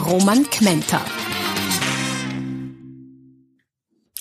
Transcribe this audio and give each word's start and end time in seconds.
Roman 0.00 0.48
Kmenter. 0.48 1.04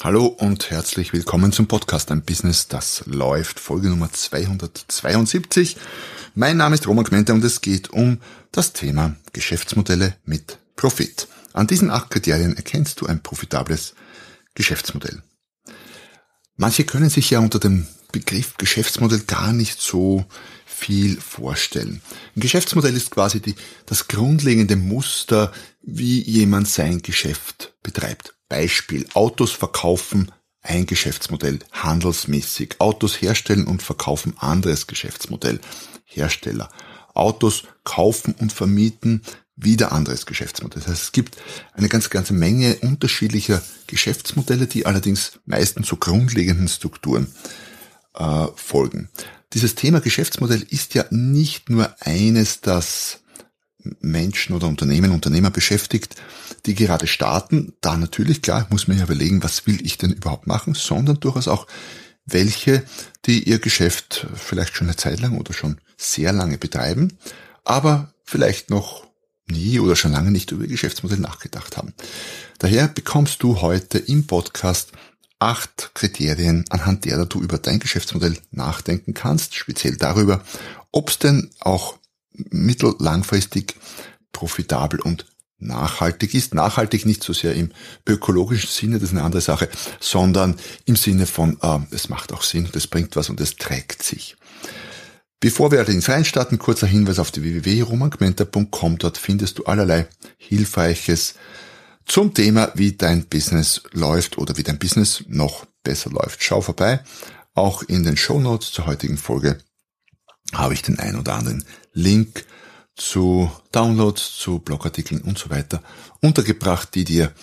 Hallo 0.01 0.25
und 0.25 0.69
herzlich 0.69 1.13
willkommen 1.13 1.51
zum 1.51 1.67
Podcast 1.67 2.11
Ein 2.11 2.21
Business, 2.21 2.67
das 2.67 3.03
läuft, 3.05 3.59
Folge 3.59 3.89
Nummer 3.89 4.11
272. 4.11 5.77
Mein 6.35 6.57
Name 6.57 6.75
ist 6.75 6.85
Roman 6.85 7.05
Kmenter 7.05 7.33
und 7.33 7.43
es 7.43 7.61
geht 7.61 7.89
um 7.91 8.19
das 8.51 8.73
Thema 8.73 9.15
Geschäftsmodelle 9.31 10.15
mit 10.25 10.59
Profit. 10.75 11.27
An 11.53 11.67
diesen 11.67 11.91
acht 11.91 12.09
Kriterien 12.09 12.57
erkennst 12.57 12.99
du 12.99 13.05
ein 13.05 13.23
profitables 13.23 13.95
Geschäftsmodell. 14.55 15.23
Manche 16.57 16.83
können 16.83 17.09
sich 17.09 17.29
ja 17.29 17.39
unter 17.39 17.59
dem 17.59 17.87
Begriff 18.11 18.57
Geschäftsmodell 18.57 19.21
gar 19.21 19.53
nicht 19.53 19.79
so 19.79 20.25
viel 20.79 21.19
vorstellen. 21.19 22.01
Ein 22.35 22.39
Geschäftsmodell 22.39 22.95
ist 22.95 23.11
quasi 23.11 23.41
die, 23.41 23.55
das 23.85 24.07
grundlegende 24.07 24.75
Muster, 24.75 25.51
wie 25.81 26.21
jemand 26.21 26.67
sein 26.67 27.01
Geschäft 27.01 27.75
betreibt. 27.83 28.35
Beispiel, 28.47 29.05
Autos 29.13 29.51
verkaufen, 29.51 30.31
ein 30.61 30.85
Geschäftsmodell, 30.85 31.59
handelsmäßig. 31.71 32.75
Autos 32.79 33.21
herstellen 33.21 33.67
und 33.67 33.83
verkaufen, 33.83 34.33
anderes 34.37 34.87
Geschäftsmodell, 34.87 35.59
Hersteller. 36.05 36.69
Autos 37.13 37.63
kaufen 37.83 38.33
und 38.39 38.53
vermieten, 38.53 39.21
wieder 39.55 39.91
anderes 39.91 40.25
Geschäftsmodell. 40.25 40.81
Das 40.81 40.89
heißt, 40.89 41.03
es 41.03 41.11
gibt 41.11 41.37
eine 41.73 41.89
ganz, 41.89 42.09
ganze 42.09 42.33
Menge 42.33 42.77
unterschiedlicher 42.77 43.61
Geschäftsmodelle, 43.87 44.67
die 44.67 44.85
allerdings 44.85 45.39
meistens 45.45 45.87
zu 45.87 45.97
grundlegenden 45.97 46.69
Strukturen 46.69 47.27
äh, 48.15 48.47
folgen. 48.55 49.09
Dieses 49.53 49.75
Thema 49.75 49.99
Geschäftsmodell 49.99 50.65
ist 50.69 50.93
ja 50.93 51.05
nicht 51.09 51.69
nur 51.69 51.95
eines, 52.01 52.61
das 52.61 53.21
Menschen 54.01 54.55
oder 54.55 54.67
Unternehmen, 54.67 55.11
Unternehmer 55.11 55.49
beschäftigt, 55.49 56.15
die 56.65 56.75
gerade 56.75 57.07
starten. 57.07 57.73
Da 57.81 57.97
natürlich, 57.97 58.41
klar, 58.41 58.67
muss 58.69 58.87
man 58.87 58.97
ja 58.97 59.05
überlegen, 59.05 59.41
was 59.41 59.65
will 59.65 59.83
ich 59.85 59.97
denn 59.97 60.11
überhaupt 60.11 60.47
machen, 60.47 60.75
sondern 60.75 61.19
durchaus 61.19 61.47
auch 61.47 61.65
welche, 62.25 62.83
die 63.25 63.43
ihr 63.43 63.59
Geschäft 63.59 64.27
vielleicht 64.35 64.75
schon 64.75 64.87
eine 64.87 64.97
Zeit 64.97 65.19
lang 65.19 65.37
oder 65.37 65.53
schon 65.53 65.79
sehr 65.97 66.31
lange 66.31 66.57
betreiben, 66.57 67.17
aber 67.63 68.13
vielleicht 68.23 68.69
noch 68.69 69.07
nie 69.47 69.79
oder 69.79 69.95
schon 69.95 70.11
lange 70.11 70.31
nicht 70.31 70.51
über 70.51 70.63
ihr 70.63 70.69
Geschäftsmodell 70.69 71.17
nachgedacht 71.17 71.77
haben. 71.77 71.93
Daher 72.59 72.87
bekommst 72.87 73.41
du 73.41 73.61
heute 73.61 73.97
im 73.97 74.27
Podcast 74.27 74.91
acht 75.39 75.91
Kriterien, 75.93 76.65
anhand 76.69 77.05
derer 77.05 77.25
du 77.25 77.41
über 77.41 77.57
dein 77.57 77.79
Geschäftsmodell 77.79 78.37
nachdenken 78.51 79.13
kannst, 79.13 79.55
speziell 79.55 79.95
darüber, 79.95 80.43
ob 80.91 81.09
es 81.09 81.19
denn 81.19 81.49
auch 81.59 81.97
mittellangfristig 82.33 83.75
profitabel 84.31 84.99
und 84.99 85.25
nachhaltig 85.59 86.33
ist. 86.33 86.53
Nachhaltig 86.53 87.05
nicht 87.05 87.23
so 87.23 87.33
sehr 87.33 87.53
im 87.53 87.71
ökologischen 88.07 88.69
Sinne, 88.69 88.99
das 88.99 89.09
ist 89.09 89.15
eine 89.15 89.23
andere 89.23 89.41
Sache, 89.41 89.69
sondern 89.99 90.55
im 90.85 90.95
Sinne 90.95 91.25
von, 91.25 91.57
äh, 91.61 91.79
es 91.91 92.09
macht 92.09 92.33
auch 92.33 92.43
Sinn, 92.43 92.69
es 92.73 92.87
bringt 92.87 93.15
was 93.15 93.29
und 93.29 93.41
es 93.41 93.55
trägt 93.55 94.03
sich. 94.03 94.35
Bevor 95.41 95.71
wir 95.71 95.79
allerdings 95.79 96.09
reinstarten, 96.09 96.59
kurzer 96.59 96.87
Hinweis 96.87 97.17
auf 97.17 97.31
die 97.31 97.41
www.romangmenta.com. 97.41 98.97
Dort 98.97 99.17
findest 99.17 99.59
du 99.59 99.63
allerlei 99.65 100.07
Hilfreiches 100.37 101.35
zum 102.05 102.33
Thema, 102.33 102.71
wie 102.75 102.93
dein 102.93 103.25
Business 103.25 103.83
läuft 103.91 104.37
oder 104.37 104.57
wie 104.57 104.63
dein 104.63 104.79
Business 104.79 105.23
noch 105.27 105.65
besser 105.83 106.09
läuft. 106.09 106.43
Schau 106.43 106.61
vorbei. 106.61 107.03
Auch 107.53 107.83
in 107.83 108.03
den 108.03 108.17
Show 108.17 108.39
Notes 108.39 108.71
zur 108.71 108.85
heutigen 108.85 109.17
Folge 109.17 109.59
habe 110.53 110.73
ich 110.73 110.81
den 110.81 110.99
ein 110.99 111.15
oder 111.17 111.35
anderen 111.35 111.65
Link 111.93 112.45
zu 112.95 113.51
Downloads, 113.71 114.37
zu 114.37 114.59
Blogartikeln 114.59 115.21
und 115.21 115.37
so 115.37 115.49
weiter 115.49 115.81
untergebracht, 116.21 116.93
die 116.95 117.05
dir 117.05 117.33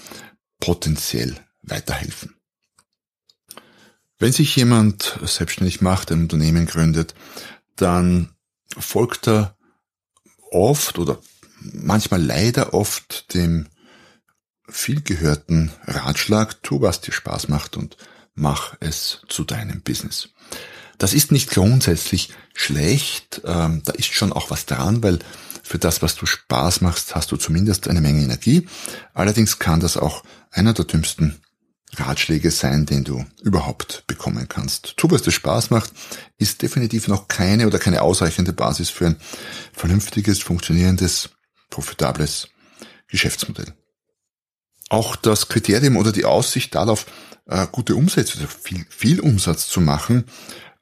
potenziell 0.61 1.37
weiterhelfen. 1.62 2.34
Wenn 4.19 4.33
sich 4.33 4.56
jemand 4.56 5.19
selbstständig 5.22 5.81
macht, 5.81 6.11
ein 6.11 6.22
Unternehmen 6.22 6.66
gründet, 6.66 7.15
dann 7.77 8.34
folgt 8.78 9.28
er 9.28 9.56
oft 10.50 10.99
oder 10.99 11.19
manchmal 11.61 12.22
leider 12.22 12.72
oft 12.75 13.34
dem 13.34 13.69
viel 14.69 15.03
gehörten 15.03 15.71
Ratschlag, 15.87 16.62
tu 16.62 16.81
was 16.81 17.00
dir 17.00 17.12
Spaß 17.12 17.49
macht 17.49 17.77
und 17.77 17.97
mach 18.34 18.75
es 18.81 19.22
zu 19.28 19.44
deinem 19.44 19.82
Business. 19.82 20.28
Das 20.99 21.12
ist 21.12 21.32
nicht 21.32 21.50
grundsätzlich 21.50 22.31
schlecht, 22.54 23.43
ähm, 23.44 23.82
da 23.84 23.93
ist 23.93 24.12
schon 24.12 24.32
auch 24.32 24.50
was 24.50 24.66
dran, 24.66 25.03
weil 25.03 25.19
für 25.62 25.78
das, 25.78 26.00
was 26.00 26.15
du 26.15 26.27
Spaß 26.27 26.81
machst, 26.81 27.15
hast 27.15 27.32
du 27.32 27.37
zumindest 27.37 27.88
eine 27.88 28.00
Menge 28.00 28.22
Energie. 28.22 28.69
Allerdings 29.15 29.59
kann 29.59 29.81
das 29.81 29.97
auch 29.97 30.22
einer 30.50 30.72
der 30.72 30.84
dümmsten 30.84 31.41
Ratschläge 31.94 32.50
sein, 32.50 32.87
den 32.87 33.04
du 33.04 33.25
überhaupt 33.43 34.04
bekommen 34.06 34.48
kannst. 34.48 34.97
Tu, 34.97 35.10
was 35.10 35.22
dir 35.22 35.33
Spaß 35.33 35.71
macht, 35.71 35.91
ist 36.38 36.62
definitiv 36.62 37.09
noch 37.09 37.28
keine 37.28 37.66
oder 37.66 37.78
keine 37.78 38.03
ausreichende 38.03 38.53
Basis 38.53 38.91
für 38.91 39.06
ein 39.06 39.16
vernünftiges, 39.72 40.43
funktionierendes, 40.43 41.31
profitables 41.71 42.48
Geschäftsmodell. 43.09 43.75
Auch 44.88 45.16
das 45.16 45.48
Kriterium 45.48 45.97
oder 45.97 46.12
die 46.12 46.24
Aussicht 46.24 46.74
darauf, 46.74 47.06
äh, 47.47 47.66
gute 47.70 47.97
Umsätze, 47.97 48.34
also 48.38 48.47
viel, 48.47 48.86
viel 48.88 49.20
Umsatz 49.20 49.69
zu 49.69 49.80
machen, 49.80 50.24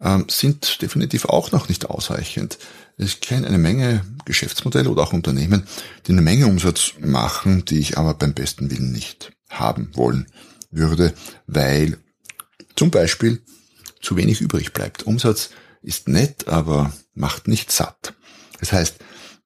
äh, 0.01 0.19
sind 0.29 0.83
definitiv 0.83 1.27
auch 1.27 1.53
noch 1.53 1.69
nicht 1.69 1.87
ausreichend. 1.87 2.59
Ich 2.97 3.21
kenne 3.21 3.47
eine 3.47 3.59
Menge 3.59 4.05
Geschäftsmodelle 4.25 4.89
oder 4.89 5.03
auch 5.03 5.13
Unternehmen, 5.13 5.67
die 6.07 6.13
eine 6.13 6.23
Menge 6.23 6.47
Umsatz 6.47 6.93
machen, 7.01 7.65
die 7.65 7.79
ich 7.79 7.99
aber 7.99 8.15
beim 8.15 8.35
besten 8.35 8.71
Willen 8.71 8.93
nicht 8.93 9.33
haben 9.51 9.91
wollen 9.95 10.27
würde, 10.71 11.15
weil 11.47 11.99
zum 12.77 12.91
Beispiel 12.91 13.43
zu 14.01 14.17
wenig 14.17 14.41
übrig 14.41 14.73
bleibt. 14.73 15.05
Umsatz 15.05 15.51
ist 15.83 16.09
nett, 16.09 16.49
aber 16.49 16.93
macht 17.15 17.49
nicht 17.49 17.73
satt. 17.73 18.15
Das 18.61 18.73
heißt, 18.73 18.97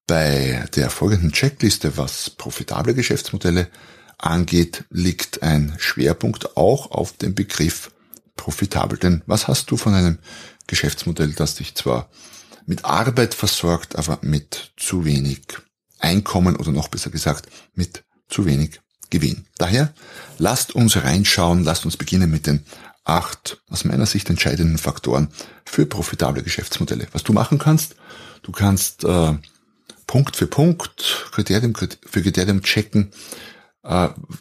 bei 0.07 0.67
der 0.75 0.91
folgenden 0.91 1.33
Checkliste, 1.33 1.97
was 1.97 2.31
profitable 2.31 2.95
Geschäftsmodelle 2.95 3.69
angeht, 4.19 4.85
liegt 4.91 5.43
ein 5.43 5.75
Schwerpunkt 5.79 6.57
auch 6.57 6.91
auf 6.91 7.13
dem 7.13 7.35
Begriff 7.35 7.91
profitabel. 8.37 8.99
Denn 8.99 9.23
was 9.27 9.49
hast 9.49 9.71
du 9.71 9.77
von 9.77 9.95
einem 9.95 10.19
Geschäftsmodell, 10.67 11.33
das 11.33 11.55
dich 11.55 11.75
zwar 11.75 12.11
mit 12.67 12.85
Arbeit 12.85 13.35
versorgt, 13.35 13.97
aber 13.97 14.19
mit 14.23 14.73
zu 14.77 15.05
wenig 15.05 15.41
Einkommen 15.99 16.57
oder 16.57 16.71
noch 16.71 16.89
besser 16.89 17.11
gesagt 17.11 17.49
mit 17.75 18.05
zu 18.29 18.45
wenig 18.45 18.81
Gewinn. 19.11 19.47
Daher 19.57 19.93
lasst 20.37 20.75
uns 20.75 20.97
reinschauen, 20.97 21.65
lasst 21.65 21.87
uns 21.87 21.97
beginnen 21.97 22.31
mit 22.31 22.47
den 22.47 22.65
acht 23.05 23.63
aus 23.71 23.85
meiner 23.85 24.07
Sicht 24.07 24.29
entscheidenden 24.29 24.79
Faktoren 24.79 25.29
für 25.65 25.87
profitable 25.87 26.43
Geschäftsmodelle. 26.43 27.09
Was 27.13 27.25
du 27.25 27.33
machen 27.33 27.59
kannst, 27.59 27.97
du 28.43 28.53
kannst 28.53 29.05
äh, 29.05 29.35
Punkt 30.07 30.37
für 30.37 30.47
Punkt, 30.47 31.27
Kriterium 31.33 31.75
für 31.75 32.23
Kriterium 32.23 32.63
checken, 32.63 33.11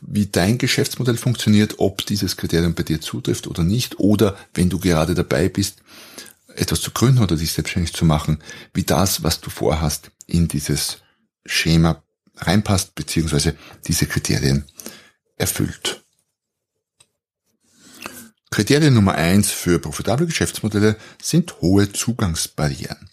wie 0.01 0.25
dein 0.25 0.57
Geschäftsmodell 0.57 1.15
funktioniert, 1.15 1.75
ob 1.77 2.05
dieses 2.05 2.35
Kriterium 2.35 2.73
bei 2.73 2.83
dir 2.83 2.99
zutrifft 2.99 3.47
oder 3.47 3.63
nicht, 3.63 3.99
oder 3.99 4.35
wenn 4.53 4.69
du 4.69 4.77
gerade 4.79 5.15
dabei 5.15 5.47
bist, 5.47 5.83
etwas 6.55 6.81
zu 6.81 6.91
gründen 6.91 7.23
oder 7.23 7.37
dich 7.37 7.53
selbstständig 7.53 7.93
zu 7.93 8.03
machen, 8.03 8.39
wie 8.73 8.83
das, 8.83 9.23
was 9.23 9.39
du 9.39 9.49
vorhast, 9.49 10.11
in 10.25 10.47
dieses 10.47 10.97
Schema 11.45 12.03
reinpasst, 12.35 12.93
beziehungsweise 12.95 13.55
diese 13.87 14.05
Kriterien 14.05 14.65
erfüllt. 15.37 16.03
Kriterien 18.49 18.93
Nummer 18.93 19.15
eins 19.15 19.51
für 19.51 19.79
profitable 19.79 20.25
Geschäftsmodelle 20.25 20.97
sind 21.21 21.61
hohe 21.61 21.91
Zugangsbarrieren. 21.91 23.09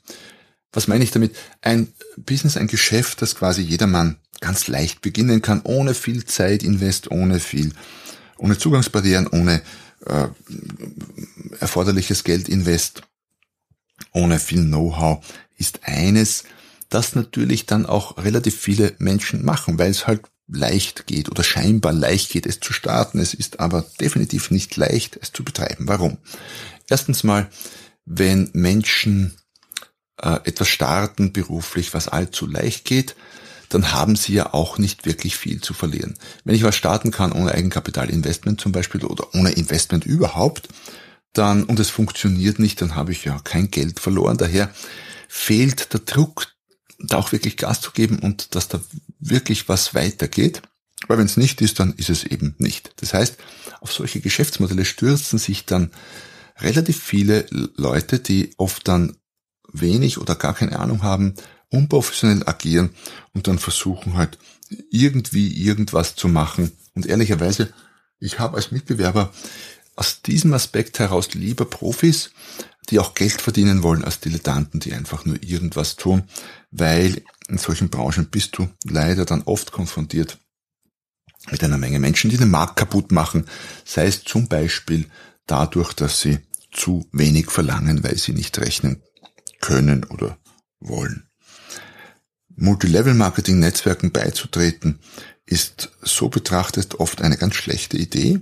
Was 0.74 0.88
meine 0.88 1.04
ich 1.04 1.12
damit? 1.12 1.34
Ein 1.62 1.88
Business, 2.16 2.56
ein 2.56 2.66
Geschäft, 2.66 3.22
das 3.22 3.34
quasi 3.34 3.62
jedermann 3.62 4.16
ganz 4.40 4.66
leicht 4.68 5.00
beginnen 5.00 5.40
kann, 5.40 5.62
ohne 5.62 5.94
viel 5.94 6.24
Zeit 6.24 6.62
invest, 6.62 7.10
ohne 7.10 7.40
viel, 7.40 7.72
ohne 8.36 8.58
Zugangsbarrieren, 8.58 9.26
ohne 9.28 9.62
äh, 10.06 10.28
erforderliches 11.60 12.24
Geld 12.24 12.48
invest, 12.48 13.02
ohne 14.12 14.38
viel 14.38 14.62
Know-how, 14.62 15.24
ist 15.56 15.80
eines, 15.84 16.44
das 16.88 17.14
natürlich 17.14 17.66
dann 17.66 17.86
auch 17.86 18.18
relativ 18.18 18.60
viele 18.60 18.94
Menschen 18.98 19.44
machen, 19.44 19.78
weil 19.78 19.90
es 19.90 20.06
halt 20.06 20.22
leicht 20.46 21.06
geht 21.06 21.30
oder 21.30 21.42
scheinbar 21.42 21.92
leicht 21.92 22.30
geht, 22.30 22.46
es 22.46 22.60
zu 22.60 22.72
starten. 22.72 23.18
Es 23.18 23.34
ist 23.34 23.60
aber 23.60 23.84
definitiv 24.00 24.50
nicht 24.50 24.76
leicht, 24.76 25.18
es 25.20 25.32
zu 25.32 25.42
betreiben. 25.42 25.88
Warum? 25.88 26.18
Erstens 26.88 27.24
mal, 27.24 27.48
wenn 28.04 28.50
Menschen 28.52 29.34
äh, 30.20 30.38
etwas 30.44 30.68
starten 30.68 31.32
beruflich, 31.32 31.94
was 31.94 32.08
allzu 32.08 32.46
leicht 32.46 32.84
geht, 32.84 33.16
dann 33.68 33.92
haben 33.92 34.16
sie 34.16 34.34
ja 34.34 34.52
auch 34.54 34.78
nicht 34.78 35.06
wirklich 35.06 35.36
viel 35.36 35.60
zu 35.60 35.74
verlieren. 35.74 36.14
Wenn 36.44 36.54
ich 36.54 36.62
was 36.62 36.76
starten 36.76 37.10
kann 37.10 37.32
ohne 37.32 37.52
Eigenkapitalinvestment 37.52 38.60
zum 38.60 38.72
Beispiel 38.72 39.04
oder 39.04 39.34
ohne 39.34 39.50
Investment 39.52 40.04
überhaupt, 40.04 40.68
dann, 41.32 41.64
und 41.64 41.80
es 41.80 41.90
funktioniert 41.90 42.58
nicht, 42.58 42.80
dann 42.80 42.94
habe 42.94 43.12
ich 43.12 43.24
ja 43.24 43.40
kein 43.42 43.70
Geld 43.70 43.98
verloren. 43.98 44.36
Daher 44.36 44.72
fehlt 45.28 45.92
der 45.92 46.00
Druck, 46.00 46.46
da 47.00 47.16
auch 47.16 47.32
wirklich 47.32 47.56
Gas 47.56 47.80
zu 47.80 47.90
geben 47.90 48.20
und 48.20 48.54
dass 48.54 48.68
da 48.68 48.80
wirklich 49.18 49.68
was 49.68 49.94
weitergeht. 49.94 50.62
Weil 51.08 51.18
wenn 51.18 51.26
es 51.26 51.36
nicht 51.36 51.60
ist, 51.60 51.80
dann 51.80 51.92
ist 51.94 52.08
es 52.08 52.24
eben 52.24 52.54
nicht. 52.58 52.92
Das 52.96 53.12
heißt, 53.12 53.36
auf 53.80 53.92
solche 53.92 54.20
Geschäftsmodelle 54.20 54.84
stürzen 54.84 55.38
sich 55.38 55.66
dann 55.66 55.90
relativ 56.60 57.02
viele 57.02 57.46
Leute, 57.50 58.20
die 58.20 58.54
oft 58.56 58.86
dann 58.86 59.16
wenig 59.74 60.18
oder 60.18 60.34
gar 60.34 60.54
keine 60.54 60.78
Ahnung 60.78 61.02
haben, 61.02 61.34
unprofessionell 61.70 62.42
agieren 62.46 62.90
und 63.32 63.46
dann 63.46 63.58
versuchen 63.58 64.16
halt 64.16 64.38
irgendwie 64.90 65.52
irgendwas 65.52 66.14
zu 66.14 66.28
machen. 66.28 66.72
Und 66.94 67.06
ehrlicherweise, 67.06 67.72
ich 68.18 68.38
habe 68.38 68.56
als 68.56 68.70
Mitbewerber 68.70 69.32
aus 69.96 70.22
diesem 70.22 70.54
Aspekt 70.54 70.98
heraus 70.98 71.34
lieber 71.34 71.64
Profis, 71.64 72.30
die 72.90 72.98
auch 72.98 73.14
Geld 73.14 73.40
verdienen 73.40 73.82
wollen, 73.82 74.04
als 74.04 74.20
Dilettanten, 74.20 74.80
die 74.80 74.92
einfach 74.92 75.24
nur 75.24 75.42
irgendwas 75.42 75.96
tun, 75.96 76.24
weil 76.70 77.22
in 77.48 77.58
solchen 77.58 77.90
Branchen 77.90 78.26
bist 78.26 78.56
du 78.56 78.68
leider 78.84 79.24
dann 79.24 79.42
oft 79.42 79.72
konfrontiert 79.72 80.38
mit 81.50 81.62
einer 81.62 81.78
Menge 81.78 81.98
Menschen, 81.98 82.30
die 82.30 82.36
den 82.36 82.50
Markt 82.50 82.76
kaputt 82.76 83.12
machen, 83.12 83.46
sei 83.84 84.06
es 84.06 84.24
zum 84.24 84.48
Beispiel 84.48 85.06
dadurch, 85.46 85.92
dass 85.92 86.20
sie 86.20 86.38
zu 86.72 87.06
wenig 87.12 87.50
verlangen, 87.50 88.02
weil 88.02 88.16
sie 88.16 88.32
nicht 88.32 88.58
rechnen 88.58 89.02
können 89.64 90.04
oder 90.04 90.38
wollen. 90.78 91.26
Multilevel-Marketing-Netzwerken 92.56 94.12
beizutreten, 94.12 95.00
ist 95.46 95.90
so 96.02 96.28
betrachtet 96.28 96.96
oft 96.96 97.22
eine 97.22 97.38
ganz 97.38 97.54
schlechte 97.54 97.96
Idee, 97.96 98.40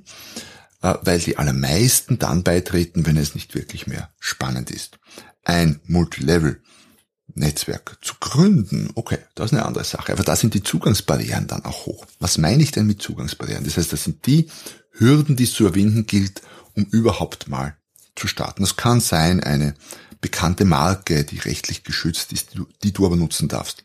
äh, 0.83 0.95
weil 1.03 1.21
die 1.21 1.39
allermeisten 1.39 2.19
dann 2.19 2.43
beitreten, 2.43 3.07
wenn 3.07 3.17
es 3.17 3.37
nicht 3.37 3.55
wirklich 3.55 3.87
mehr 3.87 4.11
spannend 4.19 4.73
ist. 4.73 4.99
Ein 5.45 5.79
Multilevel-Netzwerk 5.87 7.99
zu 8.03 8.15
gründen, 8.19 8.91
okay, 8.97 9.19
das 9.37 9.47
ist 9.47 9.53
eine 9.53 9.65
andere 9.65 9.85
Sache, 9.85 10.13
aber 10.13 10.25
da 10.25 10.35
sind 10.35 10.55
die 10.55 10.65
Zugangsbarrieren 10.65 11.47
dann 11.47 11.65
auch 11.65 11.87
hoch. 11.87 12.05
Was 12.19 12.37
meine 12.37 12.65
ich 12.65 12.73
denn 12.73 12.89
mit 12.89 13.01
Zugangsbarrieren? 13.01 13.63
Das 13.63 13.77
heißt, 13.77 13.93
das 13.93 14.03
sind 14.03 14.27
die 14.27 14.51
Hürden, 14.91 15.37
die 15.37 15.45
es 15.45 15.53
zu 15.53 15.63
überwinden 15.63 16.05
gilt, 16.05 16.43
um 16.75 16.83
überhaupt 16.87 17.49
mal 17.49 17.77
zu 18.17 18.27
starten. 18.27 18.63
Das 18.63 18.77
kann 18.77 18.99
sein 18.99 19.41
eine 19.41 19.77
bekannte 20.23 20.65
Marke, 20.65 21.25
die 21.25 21.39
rechtlich 21.39 21.85
geschützt 21.85 22.33
ist, 22.33 22.57
die 22.83 22.93
du 22.93 23.05
aber 23.05 23.17
nutzen 23.17 23.49
darfst. 23.49 23.85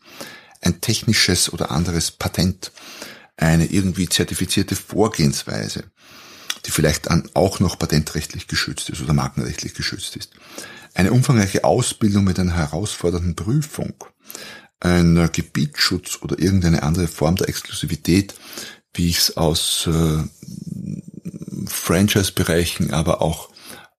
Ein 0.62 0.80
technisches 0.80 1.52
oder 1.52 1.70
anderes 1.70 2.10
Patent, 2.10 2.72
eine 3.36 3.66
irgendwie 3.66 4.08
zertifizierte 4.08 4.74
Vorgehensweise, 4.74 5.84
die 6.64 6.70
vielleicht 6.70 7.08
auch 7.34 7.60
noch 7.60 7.78
patentrechtlich 7.78 8.48
geschützt 8.48 8.88
ist 8.88 9.02
oder 9.02 9.12
markenrechtlich 9.12 9.74
geschützt 9.74 10.16
ist. 10.16 10.30
Eine 10.94 11.12
umfangreiche 11.12 11.64
Ausbildung 11.64 12.24
mit 12.24 12.38
einer 12.38 12.56
herausfordernden 12.56 13.36
Prüfung, 13.36 13.92
ein 14.80 15.28
Gebietsschutz 15.32 16.18
oder 16.22 16.38
irgendeine 16.38 16.82
andere 16.82 17.08
Form 17.08 17.36
der 17.36 17.48
Exklusivität, 17.48 18.34
wie 18.94 19.08
ich 19.08 19.18
es 19.18 19.36
aus 19.36 19.88
äh, 19.88 20.24
Franchise-Bereichen, 21.66 22.92
aber 22.92 23.22
auch 23.22 23.50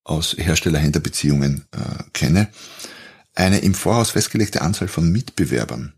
aus 0.10 0.36
Hersteller-Händler-Beziehungen 0.38 1.66
äh, 1.72 2.04
kenne, 2.14 2.50
eine 3.36 3.60
im 3.60 3.74
Voraus 3.74 4.12
festgelegte 4.12 4.62
Anzahl 4.62 4.88
von 4.88 5.10
Mitbewerbern, 5.12 5.94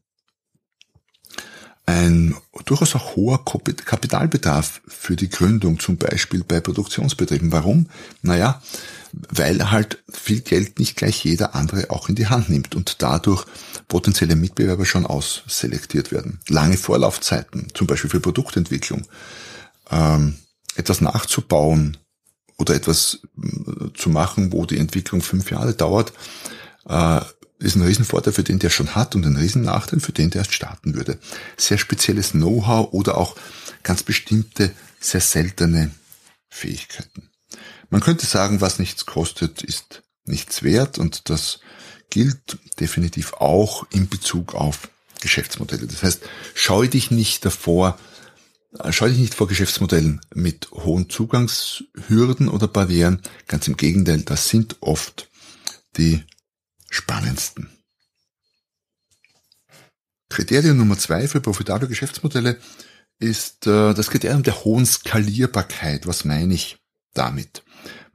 ein 1.85 2.35
durchaus 2.65 2.95
auch 2.95 3.15
hoher 3.15 3.43
Kapitalbedarf 3.43 4.81
für 4.87 5.15
die 5.15 5.29
Gründung, 5.29 5.79
zum 5.79 5.97
Beispiel 5.97 6.43
bei 6.43 6.59
Produktionsbetrieben. 6.59 7.51
Warum? 7.51 7.87
Naja, 8.21 8.61
weil 9.13 9.71
halt 9.71 10.01
viel 10.09 10.41
Geld 10.41 10.79
nicht 10.79 10.95
gleich 10.95 11.25
jeder 11.25 11.55
andere 11.55 11.89
auch 11.89 12.07
in 12.07 12.15
die 12.15 12.27
Hand 12.27 12.49
nimmt 12.49 12.75
und 12.75 13.01
dadurch 13.01 13.45
potenzielle 13.87 14.35
Mitbewerber 14.35 14.85
schon 14.85 15.05
ausselektiert 15.05 16.11
werden. 16.11 16.39
Lange 16.47 16.77
Vorlaufzeiten, 16.77 17.67
zum 17.73 17.87
Beispiel 17.87 18.09
für 18.09 18.21
Produktentwicklung, 18.21 19.05
ähm, 19.89 20.35
etwas 20.75 21.01
nachzubauen, 21.01 21.97
oder 22.61 22.75
etwas 22.75 23.19
äh, 23.37 23.91
zu 23.93 24.09
machen, 24.09 24.53
wo 24.53 24.65
die 24.65 24.77
Entwicklung 24.77 25.21
fünf 25.21 25.51
Jahre 25.51 25.73
dauert, 25.73 26.13
äh, 26.87 27.21
ist 27.59 27.75
ein 27.75 27.81
Riesenvorteil 27.81 28.33
für 28.33 28.43
den, 28.43 28.59
der 28.59 28.69
schon 28.69 28.95
hat 28.95 29.15
und 29.15 29.25
ein 29.25 29.35
Riesennachteil 29.35 29.99
für 29.99 30.13
den, 30.13 30.29
der 30.29 30.39
erst 30.39 30.53
starten 30.53 30.95
würde. 30.95 31.19
Sehr 31.57 31.77
spezielles 31.77 32.31
Know-how 32.31 32.91
oder 32.93 33.17
auch 33.17 33.35
ganz 33.83 34.03
bestimmte, 34.03 34.71
sehr 34.99 35.21
seltene 35.21 35.91
Fähigkeiten. 36.49 37.29
Man 37.89 38.01
könnte 38.01 38.25
sagen, 38.25 38.61
was 38.61 38.79
nichts 38.79 39.05
kostet, 39.05 39.63
ist 39.63 40.03
nichts 40.25 40.63
wert 40.63 40.97
und 40.97 41.29
das 41.29 41.59
gilt 42.09 42.57
definitiv 42.79 43.33
auch 43.33 43.85
in 43.91 44.07
Bezug 44.07 44.55
auf 44.55 44.89
Geschäftsmodelle. 45.21 45.87
Das 45.87 46.03
heißt, 46.03 46.21
scheue 46.55 46.89
dich 46.89 47.11
nicht 47.11 47.45
davor, 47.45 47.97
Schau 48.89 49.07
dich 49.07 49.17
nicht 49.17 49.33
vor 49.33 49.47
Geschäftsmodellen 49.47 50.21
mit 50.33 50.71
hohen 50.71 51.09
Zugangshürden 51.09 52.47
oder 52.47 52.67
Barrieren. 52.67 53.21
Ganz 53.47 53.67
im 53.67 53.75
Gegenteil, 53.75 54.21
das 54.21 54.47
sind 54.47 54.77
oft 54.79 55.29
die 55.97 56.23
spannendsten. 56.89 57.69
Kriterium 60.29 60.77
Nummer 60.77 60.97
zwei 60.97 61.27
für 61.27 61.41
profitable 61.41 61.89
Geschäftsmodelle 61.89 62.57
ist 63.19 63.67
äh, 63.67 63.93
das 63.93 64.09
Kriterium 64.09 64.43
der 64.43 64.63
hohen 64.63 64.85
Skalierbarkeit. 64.85 66.07
Was 66.07 66.23
meine 66.23 66.53
ich 66.53 66.77
damit? 67.13 67.63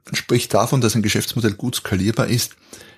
Man 0.05 0.15
spricht 0.15 0.55
davon, 0.55 0.81
dass 0.81 0.95
ein 0.95 1.03
Geschäftsmodell 1.03 1.53
gut 1.53 1.75
skalierbar 1.75 2.27
ist, 2.27 2.55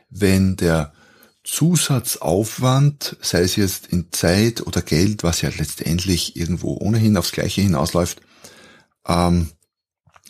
wenn 0.10 0.56
der 0.56 0.94
Zusatzaufwand, 1.44 3.18
sei 3.22 3.42
es 3.42 3.56
jetzt 3.56 3.88
in 3.88 4.12
Zeit 4.12 4.66
oder 4.66 4.82
Geld, 4.82 5.24
was 5.24 5.42
ja 5.42 5.50
letztendlich 5.50 6.36
irgendwo 6.36 6.78
ohnehin 6.78 7.18
aufs 7.18 7.32
Gleiche 7.32 7.62
hinausläuft, 7.62 8.22
ähm, 9.08 9.50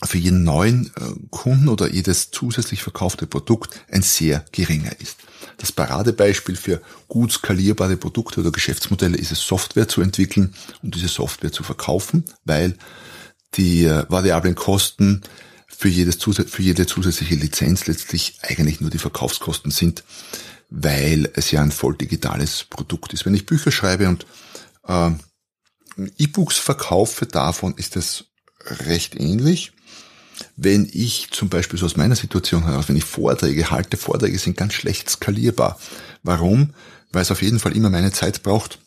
für 0.03 0.17
jeden 0.17 0.43
neuen 0.43 0.91
äh, 0.95 1.27
Kunden 1.29 1.67
oder 1.67 1.91
jedes 1.91 2.31
zusätzlich 2.31 2.83
verkaufte 2.83 3.27
Produkt 3.27 3.81
ein 3.91 4.01
sehr 4.01 4.45
geringer 4.51 4.97
ist. 5.01 5.17
Das 5.57 5.73
Paradebeispiel 5.73 6.55
für 6.55 6.81
gut 7.07 7.33
skalierbare 7.33 7.97
Produkte 7.97 8.39
oder 8.39 8.51
Geschäftsmodelle 8.51 9.17
ist 9.17 9.31
es, 9.31 9.41
Software 9.41 9.89
zu 9.89 10.01
entwickeln 10.01 10.53
und 10.83 10.95
diese 10.95 11.09
Software 11.09 11.51
zu 11.51 11.63
verkaufen, 11.63 12.23
weil 12.45 12.77
die 13.55 13.83
äh, 13.85 14.05
variablen 14.07 14.55
Kosten 14.55 15.21
für, 15.67 15.89
jedes 15.89 16.17
für 16.23 16.61
jede 16.61 16.85
zusätzliche 16.85 17.35
Lizenz 17.35 17.87
letztlich 17.87 18.37
eigentlich 18.41 18.79
nur 18.79 18.89
die 18.89 18.99
Verkaufskosten 18.99 19.71
sind 19.71 20.03
weil 20.69 21.29
es 21.33 21.51
ja 21.51 21.61
ein 21.61 21.71
voll 21.71 21.95
digitales 21.95 22.63
Produkt 22.63 23.13
ist. 23.13 23.25
Wenn 23.25 23.33
ich 23.33 23.45
Bücher 23.45 23.71
schreibe 23.71 24.07
und 24.07 24.25
äh, 24.87 25.11
E-Books 26.17 26.57
verkaufe, 26.57 27.25
davon 27.25 27.73
ist 27.75 27.95
es 27.95 28.25
recht 28.65 29.19
ähnlich. 29.19 29.73
Wenn 30.55 30.87
ich 30.91 31.29
zum 31.31 31.49
Beispiel 31.49 31.77
so 31.77 31.85
aus 31.85 31.97
meiner 31.97 32.15
Situation 32.15 32.63
heraus, 32.63 32.87
wenn 32.87 32.95
ich 32.95 33.03
Vorträge 33.03 33.71
halte, 33.71 33.97
Vorträge 33.97 34.37
sind 34.37 34.55
ganz 34.57 34.73
schlecht 34.73 35.09
skalierbar. 35.09 35.79
Warum? 36.23 36.73
Weil 37.11 37.23
es 37.23 37.31
auf 37.31 37.41
jeden 37.41 37.59
Fall 37.59 37.75
immer 37.75 37.89
meine 37.89 38.11
Zeit 38.11 38.43
braucht 38.43 38.79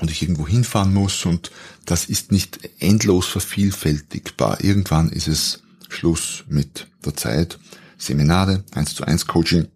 und 0.00 0.10
ich 0.10 0.20
irgendwo 0.22 0.46
hinfahren 0.46 0.92
muss 0.92 1.24
und 1.24 1.50
das 1.86 2.06
ist 2.06 2.32
nicht 2.32 2.58
endlos 2.80 3.26
vervielfältigbar. 3.26 4.62
Irgendwann 4.62 5.10
ist 5.10 5.28
es 5.28 5.62
Schluss 5.88 6.44
mit 6.48 6.88
der 7.04 7.16
Zeit. 7.16 7.58
Seminare, 7.96 8.64
1 8.74 8.94
zu 8.94 9.04
1 9.04 9.26
Coaching, 9.26 9.68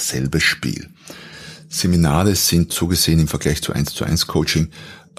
selbes 0.00 0.42
Spiel. 0.42 0.88
Seminare 1.68 2.34
sind 2.34 2.72
so 2.72 2.88
gesehen 2.88 3.20
im 3.20 3.28
Vergleich 3.28 3.62
zu 3.62 3.72
1 3.72 3.94
zu 3.94 4.04
1 4.04 4.26
Coaching 4.26 4.70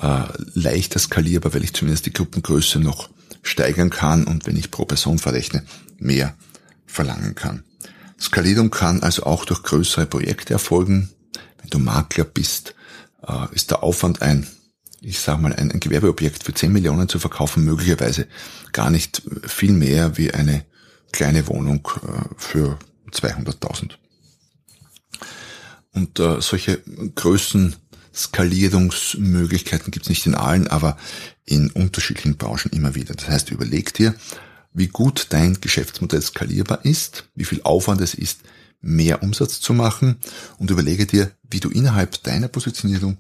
äh, 0.01 0.23
leichter 0.53 0.99
skalierbar, 0.99 1.53
weil 1.53 1.63
ich 1.63 1.73
zumindest 1.73 2.05
die 2.05 2.13
Gruppengröße 2.13 2.79
noch 2.79 3.09
steigern 3.41 3.89
kann 3.89 4.25
und 4.25 4.45
wenn 4.45 4.57
ich 4.57 4.71
pro 4.71 4.85
Person 4.85 5.17
verrechne, 5.17 5.63
mehr 5.97 6.35
verlangen 6.85 7.35
kann. 7.35 7.63
Skalierung 8.19 8.69
kann 8.69 9.01
also 9.01 9.23
auch 9.23 9.45
durch 9.45 9.63
größere 9.63 10.05
Projekte 10.05 10.53
erfolgen. 10.53 11.09
Wenn 11.59 11.69
du 11.69 11.79
Makler 11.79 12.25
bist, 12.25 12.75
äh, 13.25 13.53
ist 13.53 13.71
der 13.71 13.83
Aufwand 13.83 14.21
ein, 14.21 14.45
ich 15.01 15.19
sage 15.19 15.41
mal, 15.41 15.53
ein, 15.53 15.71
ein 15.71 15.79
Gewerbeobjekt 15.79 16.43
für 16.43 16.53
10 16.53 16.71
Millionen 16.71 17.09
zu 17.09 17.17
verkaufen, 17.17 17.63
möglicherweise 17.63 18.27
gar 18.73 18.89
nicht 18.89 19.23
viel 19.47 19.71
mehr 19.71 20.17
wie 20.17 20.31
eine 20.33 20.65
kleine 21.11 21.47
Wohnung 21.47 21.87
äh, 22.03 22.23
für 22.37 22.77
200.000. 23.11 24.00
Und 25.93 26.19
äh, 26.19 26.41
solche 26.41 26.81
Größen 27.15 27.75
Skalierungsmöglichkeiten 28.13 29.91
gibt 29.91 30.05
es 30.05 30.09
nicht 30.09 30.25
in 30.25 30.35
allen, 30.35 30.67
aber 30.67 30.97
in 31.45 31.69
unterschiedlichen 31.71 32.37
Branchen 32.37 32.71
immer 32.71 32.95
wieder. 32.95 33.15
Das 33.15 33.29
heißt, 33.29 33.51
überleg 33.51 33.93
dir, 33.93 34.13
wie 34.73 34.87
gut 34.87 35.27
dein 35.29 35.59
Geschäftsmodell 35.59 36.21
skalierbar 36.21 36.85
ist, 36.85 37.29
wie 37.35 37.45
viel 37.45 37.61
Aufwand 37.63 38.01
es 38.01 38.13
ist, 38.13 38.41
mehr 38.81 39.21
Umsatz 39.23 39.59
zu 39.59 39.73
machen 39.73 40.17
und 40.57 40.71
überlege 40.71 41.05
dir, 41.05 41.31
wie 41.49 41.59
du 41.59 41.69
innerhalb 41.69 42.23
deiner 42.23 42.47
Positionierung, 42.47 43.17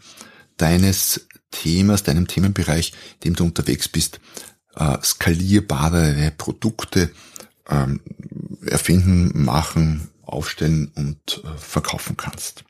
deines 0.57 1.27
Themas, 1.51 2.03
deinem 2.03 2.27
Themenbereich, 2.27 2.93
in 3.15 3.19
dem 3.21 3.35
du 3.35 3.43
unterwegs 3.45 3.87
bist, 3.87 4.19
äh, 4.75 4.97
skalierbare 5.03 6.31
Produkte 6.37 7.11
ähm, 7.69 7.99
erfinden, 8.65 9.43
machen, 9.43 10.09
aufstellen 10.23 10.91
und 10.95 11.41
äh, 11.43 11.57
verkaufen 11.57 12.17
kannst. 12.17 12.63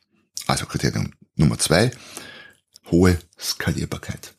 Also 0.47 0.65
Kriterium 0.65 1.13
Nummer 1.35 1.57
zwei, 1.59 1.91
hohe 2.89 3.17
Skalierbarkeit. 3.39 4.33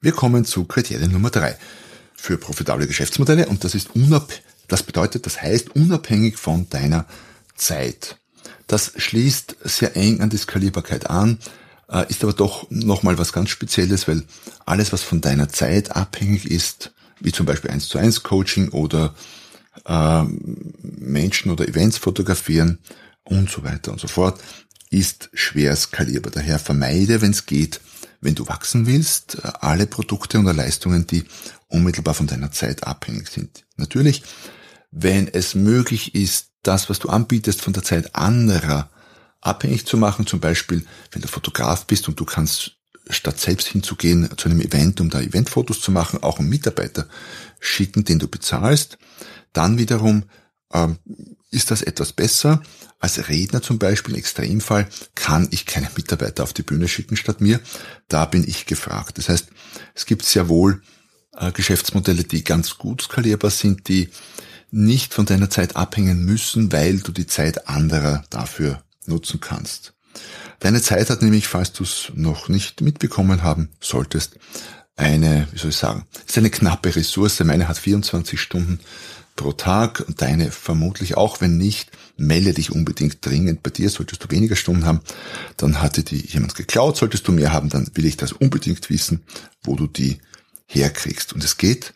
Wir 0.00 0.12
kommen 0.12 0.44
zu 0.44 0.64
Kriterium 0.64 1.12
Nummer 1.12 1.30
drei 1.30 1.58
für 2.14 2.38
profitable 2.38 2.86
Geschäftsmodelle 2.86 3.46
und 3.48 3.64
das 3.64 3.74
ist 3.74 3.94
unab 3.94 4.32
das 4.68 4.82
bedeutet, 4.82 5.26
das 5.26 5.40
heißt 5.42 5.76
unabhängig 5.76 6.36
von 6.36 6.68
deiner 6.70 7.06
Zeit. 7.54 8.18
Das 8.66 8.92
schließt 8.96 9.56
sehr 9.62 9.96
eng 9.96 10.20
an 10.20 10.30
die 10.30 10.36
Skalierbarkeit 10.36 11.08
an, 11.08 11.38
äh, 11.88 12.04
ist 12.08 12.24
aber 12.24 12.32
doch 12.32 12.68
nochmal 12.70 13.18
was 13.18 13.32
ganz 13.32 13.50
Spezielles, 13.50 14.08
weil 14.08 14.24
alles, 14.64 14.92
was 14.92 15.02
von 15.02 15.20
deiner 15.20 15.48
Zeit 15.48 15.94
abhängig 15.94 16.50
ist, 16.50 16.92
wie 17.20 17.32
zum 17.32 17.46
Beispiel 17.46 17.70
1 17.70 17.88
zu 17.88 17.98
1 17.98 18.24
Coaching 18.24 18.70
oder 18.70 19.14
äh, 19.86 20.24
Menschen 20.82 21.50
oder 21.50 21.66
Events 21.68 21.98
fotografieren 21.98 22.78
und 23.24 23.50
so 23.50 23.64
weiter 23.64 23.92
und 23.92 24.00
so 24.00 24.08
fort, 24.08 24.40
ist 24.90 25.30
schwer 25.32 25.74
skalierbar. 25.76 26.32
Daher 26.32 26.58
vermeide, 26.58 27.20
wenn 27.22 27.32
es 27.32 27.46
geht, 27.46 27.80
wenn 28.20 28.34
du 28.34 28.46
wachsen 28.48 28.86
willst, 28.86 29.44
alle 29.60 29.86
Produkte 29.86 30.38
oder 30.38 30.52
Leistungen, 30.52 31.06
die 31.06 31.24
unmittelbar 31.68 32.14
von 32.14 32.26
deiner 32.26 32.52
Zeit 32.52 32.84
abhängig 32.84 33.28
sind. 33.28 33.64
Natürlich, 33.76 34.22
wenn 34.90 35.28
es 35.28 35.54
möglich 35.54 36.14
ist, 36.14 36.48
das, 36.62 36.88
was 36.88 36.98
du 36.98 37.08
anbietest, 37.08 37.60
von 37.60 37.72
der 37.72 37.82
Zeit 37.82 38.14
anderer 38.14 38.90
abhängig 39.40 39.86
zu 39.86 39.96
machen, 39.96 40.26
zum 40.26 40.40
Beispiel, 40.40 40.84
wenn 41.12 41.22
du 41.22 41.28
Fotograf 41.28 41.86
bist 41.86 42.08
und 42.08 42.18
du 42.18 42.24
kannst 42.24 42.72
statt 43.08 43.38
selbst 43.38 43.68
hinzugehen 43.68 44.28
zu 44.36 44.48
einem 44.48 44.60
Event, 44.60 45.00
um 45.00 45.10
da 45.10 45.20
Eventfotos 45.20 45.80
zu 45.80 45.92
machen, 45.92 46.22
auch 46.22 46.40
einen 46.40 46.48
Mitarbeiter 46.48 47.06
schicken, 47.60 48.04
den 48.04 48.18
du 48.18 48.26
bezahlst, 48.26 48.98
dann 49.56 49.78
wiederum 49.78 50.24
ähm, 50.72 50.98
ist 51.50 51.70
das 51.70 51.82
etwas 51.82 52.12
besser. 52.12 52.62
Als 52.98 53.28
Redner 53.28 53.62
zum 53.62 53.78
Beispiel, 53.78 54.14
im 54.14 54.18
Extremfall, 54.18 54.88
kann 55.14 55.48
ich 55.50 55.66
keine 55.66 55.90
Mitarbeiter 55.96 56.42
auf 56.42 56.52
die 56.52 56.62
Bühne 56.62 56.88
schicken 56.88 57.16
statt 57.16 57.40
mir. 57.40 57.60
Da 58.08 58.24
bin 58.24 58.46
ich 58.46 58.66
gefragt. 58.66 59.18
Das 59.18 59.28
heißt, 59.28 59.48
es 59.94 60.06
gibt 60.06 60.24
sehr 60.24 60.48
wohl 60.48 60.82
äh, 61.36 61.52
Geschäftsmodelle, 61.52 62.24
die 62.24 62.44
ganz 62.44 62.78
gut 62.78 63.02
skalierbar 63.02 63.50
sind, 63.50 63.88
die 63.88 64.08
nicht 64.70 65.14
von 65.14 65.26
deiner 65.26 65.50
Zeit 65.50 65.76
abhängen 65.76 66.24
müssen, 66.24 66.72
weil 66.72 66.98
du 66.98 67.12
die 67.12 67.26
Zeit 67.26 67.68
anderer 67.68 68.24
dafür 68.30 68.82
nutzen 69.06 69.40
kannst. 69.40 69.94
Deine 70.60 70.82
Zeit 70.82 71.10
hat 71.10 71.22
nämlich, 71.22 71.46
falls 71.46 71.72
du 71.72 71.84
es 71.84 72.10
noch 72.14 72.48
nicht 72.48 72.80
mitbekommen 72.80 73.42
haben 73.42 73.70
solltest, 73.80 74.38
eine, 74.96 75.46
wie 75.52 75.58
soll 75.58 75.70
ich 75.70 75.76
sagen, 75.76 76.06
ist 76.26 76.38
eine 76.38 76.50
knappe 76.50 76.96
Ressource. 76.96 77.40
Meine 77.40 77.68
hat 77.68 77.76
24 77.76 78.40
Stunden 78.40 78.80
pro 79.36 79.52
Tag 79.52 80.04
und 80.06 80.22
deine 80.22 80.50
vermutlich 80.50 81.16
auch. 81.16 81.40
Wenn 81.40 81.56
nicht, 81.56 81.90
melde 82.16 82.54
dich 82.54 82.72
unbedingt 82.72 83.24
dringend 83.24 83.62
bei 83.62 83.70
dir. 83.70 83.90
Solltest 83.90 84.24
du 84.24 84.30
weniger 84.30 84.56
Stunden 84.56 84.86
haben, 84.86 85.00
dann 85.56 85.80
hatte 85.80 86.02
die 86.02 86.26
jemand 86.26 86.54
geklaut. 86.54 86.96
Solltest 86.96 87.28
du 87.28 87.32
mehr 87.32 87.52
haben, 87.52 87.68
dann 87.68 87.88
will 87.94 88.06
ich 88.06 88.16
das 88.16 88.32
unbedingt 88.32 88.88
wissen, 88.90 89.22
wo 89.62 89.76
du 89.76 89.86
die 89.86 90.18
herkriegst. 90.66 91.32
Und 91.32 91.44
es 91.44 91.56
geht, 91.56 91.94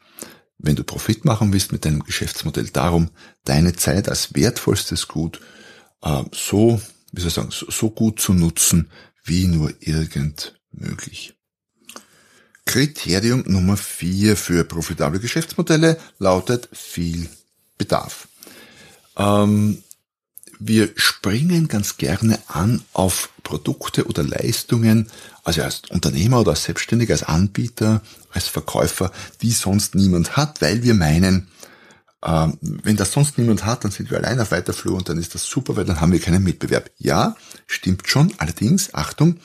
wenn 0.58 0.76
du 0.76 0.84
Profit 0.84 1.24
machen 1.24 1.52
willst 1.52 1.72
mit 1.72 1.84
deinem 1.84 2.04
Geschäftsmodell, 2.04 2.68
darum, 2.70 3.10
deine 3.44 3.74
Zeit 3.74 4.08
als 4.08 4.34
wertvollstes 4.34 5.08
Gut 5.08 5.40
äh, 6.02 6.22
so 6.32 6.80
wie 7.12 7.20
soll 7.20 7.28
ich 7.28 7.34
sagen, 7.34 7.50
so 7.50 7.90
gut 7.90 8.20
zu 8.20 8.32
nutzen, 8.32 8.90
wie 9.24 9.46
nur 9.46 9.72
irgend 9.80 10.60
möglich. 10.70 11.34
Kriterium 12.70 13.42
Nummer 13.48 13.76
vier 13.76 14.36
für 14.36 14.62
profitable 14.62 15.18
Geschäftsmodelle 15.18 15.98
lautet 16.20 16.68
viel 16.72 17.28
Bedarf. 17.76 18.28
Ähm, 19.16 19.82
wir 20.60 20.90
springen 20.94 21.66
ganz 21.66 21.96
gerne 21.96 22.38
an 22.46 22.84
auf 22.92 23.30
Produkte 23.42 24.06
oder 24.06 24.22
Leistungen, 24.22 25.10
also 25.42 25.62
als 25.62 25.82
Unternehmer 25.90 26.42
oder 26.42 26.52
als 26.52 26.62
Selbstständiger, 26.62 27.12
als 27.14 27.24
Anbieter, 27.24 28.02
als 28.30 28.46
Verkäufer, 28.46 29.10
die 29.42 29.50
sonst 29.50 29.96
niemand 29.96 30.36
hat, 30.36 30.62
weil 30.62 30.84
wir 30.84 30.94
meinen, 30.94 31.48
ähm, 32.24 32.56
wenn 32.60 32.96
das 32.96 33.10
sonst 33.10 33.36
niemand 33.36 33.64
hat, 33.64 33.82
dann 33.82 33.90
sind 33.90 34.12
wir 34.12 34.18
allein 34.18 34.38
auf 34.38 34.52
weiter 34.52 34.74
Flur 34.74 34.96
und 34.96 35.08
dann 35.08 35.18
ist 35.18 35.34
das 35.34 35.44
super, 35.44 35.74
weil 35.74 35.86
dann 35.86 36.00
haben 36.00 36.12
wir 36.12 36.20
keinen 36.20 36.44
Mitbewerb. 36.44 36.88
Ja, 36.98 37.34
stimmt 37.66 38.08
schon. 38.08 38.32
Allerdings, 38.38 38.94
Achtung, 38.94 39.40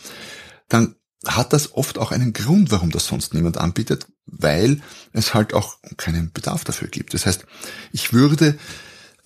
dann 0.70 0.94
hat 1.26 1.54
das 1.54 1.74
oft 1.74 1.98
auch 1.98 2.12
einen 2.12 2.34
Grund, 2.34 2.72
warum 2.72 2.92
das 2.92 3.08
sonst 3.08 3.34
niemand 3.34 3.58
anbietet, 3.58 4.08
weil 4.26 4.82
es 5.14 5.34
halt 5.34 5.54
auch 5.54 5.78
keinen 5.98 6.32
Bedarf 6.32 6.64
dafür 6.64 6.88
gibt. 6.88 7.14
Das 7.14 7.26
heißt, 7.26 7.46
ich 7.92 8.14
würde 8.14 8.58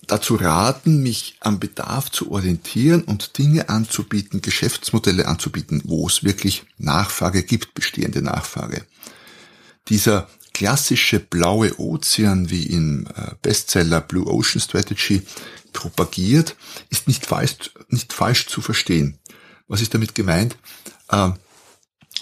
dazu 0.06 0.34
raten, 0.34 1.02
mich 1.02 1.36
am 1.40 1.60
Bedarf 1.60 2.10
zu 2.10 2.32
orientieren 2.32 3.02
und 3.02 3.38
Dinge 3.38 3.68
anzubieten, 3.68 4.42
Geschäftsmodelle 4.42 5.26
anzubieten, 5.26 5.82
wo 5.84 6.06
es 6.06 6.24
wirklich 6.24 6.64
Nachfrage 6.78 7.42
gibt, 7.42 7.74
bestehende 7.74 8.22
Nachfrage. 8.22 8.84
Dieser 9.88 10.28
klassische 10.52 11.20
blaue 11.20 11.78
Ozean, 11.78 12.50
wie 12.50 12.64
im 12.64 13.06
äh, 13.06 13.34
Bestseller 13.40 14.00
Blue 14.00 14.26
Ocean 14.26 14.60
Strategy 14.60 15.22
propagiert, 15.72 16.56
ist 16.90 17.06
nicht 17.08 17.26
falsch, 17.26 17.70
nicht 17.88 18.12
falsch 18.12 18.46
zu 18.46 18.60
verstehen. 18.60 19.18
Was 19.68 19.80
ist 19.80 19.94
damit 19.94 20.14
gemeint? 20.14 20.56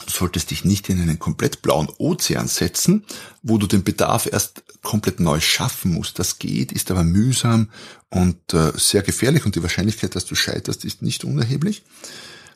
Du 0.07 0.13
solltest 0.13 0.51
dich 0.51 0.65
nicht 0.65 0.89
in 0.89 1.01
einen 1.01 1.19
komplett 1.19 1.63
blauen 1.63 1.89
Ozean 1.99 2.49
setzen, 2.49 3.05
wo 3.43 3.59
du 3.59 3.67
den 3.67 3.85
Bedarf 3.85 4.27
erst 4.31 4.63
komplett 4.83 5.21
neu 5.21 5.41
schaffen 5.41 5.93
musst. 5.93 6.19
Das 6.19 6.39
geht, 6.39 6.73
ist 6.73 6.91
aber 6.91 7.05
mühsam 7.05 7.71
und 8.09 8.55
äh, 8.55 8.73
sehr 8.77 9.03
gefährlich 9.03 9.45
und 9.45 9.55
die 9.55 9.63
Wahrscheinlichkeit, 9.63 10.15
dass 10.15 10.25
du 10.25 10.35
scheiterst, 10.35 10.85
ist 10.85 11.03
nicht 11.03 11.25
unerheblich 11.25 11.83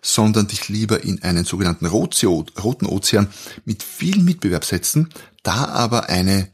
sondern 0.03 0.49
dich 0.49 0.69
lieber 0.69 1.05
in 1.05 1.23
einen 1.23 1.45
sogenannten 1.45 1.87
roten 1.87 2.87
Ozean 2.87 3.29
mit 3.65 3.83
viel 3.85 4.19
Mitbewerb 4.19 4.65
setzen, 4.65 5.09
da 5.45 5.67
aber 5.67 6.09
eine, 6.09 6.51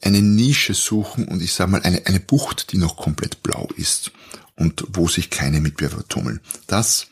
eine 0.00 0.22
Nische 0.22 0.74
suchen 0.74 1.26
und 1.26 1.42
ich 1.42 1.52
sage 1.52 1.72
mal 1.72 1.82
eine, 1.82 2.06
eine 2.06 2.20
Bucht, 2.20 2.72
die 2.72 2.78
noch 2.78 2.96
komplett 2.96 3.42
blau 3.42 3.68
ist 3.76 4.12
und 4.54 4.84
wo 4.88 5.08
sich 5.08 5.30
keine 5.30 5.60
Mitbewerber 5.60 6.06
tummeln. 6.08 6.40
Das 6.68 7.08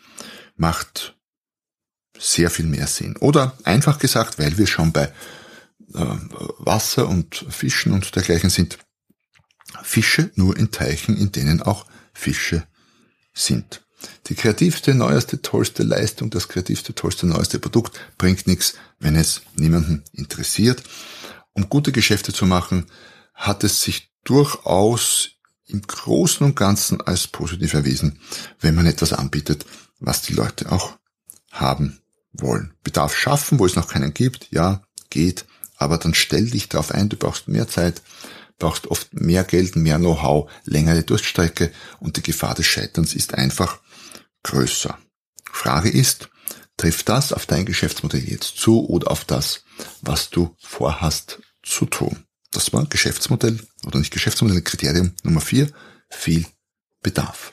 macht 0.57 1.17
sehr 2.19 2.51
viel 2.51 2.67
mehr 2.67 2.87
Sinn. 2.87 3.17
Oder 3.19 3.57
einfach 3.65 3.99
gesagt, 3.99 4.39
weil 4.39 4.59
wir 4.59 4.67
schon 4.67 4.93
bei 4.93 5.13
äh, 5.95 6.17
Wasser 6.59 7.09
und 7.09 7.45
Fischen 7.49 7.93
und 7.93 8.15
dergleichen 8.15 8.51
sind, 8.51 8.79
Fische 9.83 10.31
nur 10.35 10.57
in 10.57 10.71
Teichen, 10.71 11.17
in 11.17 11.33
denen 11.33 11.63
auch 11.63 11.87
Fische 12.13 12.67
sind. 13.35 13.83
Die 14.27 14.35
kreativste, 14.35 14.95
neueste, 14.95 15.43
tollste 15.43 15.83
Leistung, 15.85 16.31
das 16.31 16.49
kreativste, 16.49 16.95
tollste, 16.95 17.27
neueste 17.27 17.59
Produkt 17.59 17.99
bringt 18.19 18.47
nichts, 18.47 18.75
wenn 18.99 19.17
es 19.17 19.43
niemanden 19.55 20.05
interessiert. 20.13 20.83
Um 21.53 21.69
gute 21.69 21.93
Geschäfte 21.93 22.33
zu 22.33 22.47
machen, 22.47 22.87
hat 23.35 23.65
es 23.65 23.83
sich 23.83 24.13
durchaus 24.25 25.31
im 25.67 25.83
Großen 25.83 26.45
und 26.45 26.57
Ganzen 26.57 27.01
als 27.01 27.29
positiv 27.29 27.75
erwiesen, 27.75 28.19
wenn 28.61 28.75
man 28.75 28.87
etwas 28.87 29.13
anbietet, 29.13 29.65
was 30.01 30.23
die 30.23 30.35
Leute 30.35 30.71
auch 30.71 30.99
haben 31.51 32.02
wollen. 32.33 32.75
Bedarf 32.83 33.17
schaffen, 33.17 33.59
wo 33.59 33.67
es 33.67 33.77
noch 33.77 33.89
keinen 33.89 34.15
gibt, 34.15 34.49
ja, 34.51 34.83
geht, 35.11 35.45
aber 35.77 35.99
dann 35.99 36.15
stell 36.15 36.51
dich 36.51 36.69
darauf 36.69 36.93
ein, 36.93 37.09
du 37.09 37.17
brauchst 37.17 37.49
mehr 37.49 37.69
Zeit, 37.69 38.03
brauchst 38.59 38.87
oft 38.87 39.13
mehr 39.13 39.45
Geld, 39.45 39.77
mehr 39.77 39.99
Know-how, 39.99 40.51
längere 40.65 41.03
Durchstrecke 41.03 41.73
und 42.01 42.17
die 42.17 42.23
Gefahr 42.23 42.55
des 42.55 42.67
Scheiterns 42.67 43.15
ist 43.15 43.35
einfach 43.35 43.81
größer. 44.45 44.99
Frage 45.51 45.91
ist, 45.91 46.29
trifft 46.77 47.09
das 47.09 47.33
auf 47.33 47.47
dein 47.47 47.67
Geschäftsmodell 47.67 48.25
jetzt 48.25 48.57
zu 48.57 48.89
oder 48.89 49.11
auf 49.11 49.25
das, 49.25 49.65
was 50.01 50.31
du 50.31 50.57
vorhast 50.59 51.41
zu 51.63 51.87
tun? 51.87 52.25
Das 52.53 52.73
war 52.73 52.87
Geschäftsmodell 52.87 53.59
oder 53.85 53.99
nicht 53.99 54.13
Geschäftsmodell, 54.13 54.63
Kriterium 54.63 55.13
Nummer 55.23 55.41
vier, 55.41 55.71
viel 56.09 56.47
Bedarf. 57.03 57.53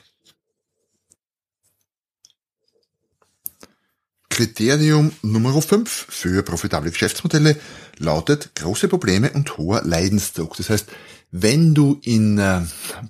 Kriterium 4.30 5.12
Nummer 5.22 5.60
5 5.60 6.06
für 6.08 6.42
profitable 6.42 6.90
Geschäftsmodelle 6.90 7.56
lautet 7.98 8.54
große 8.54 8.88
Probleme 8.88 9.30
und 9.32 9.58
hoher 9.58 9.82
Leidensdruck. 9.84 10.56
Das 10.56 10.70
heißt, 10.70 10.86
wenn 11.32 11.74
du 11.74 12.00
in, 12.02 12.38
äh, 12.38 12.62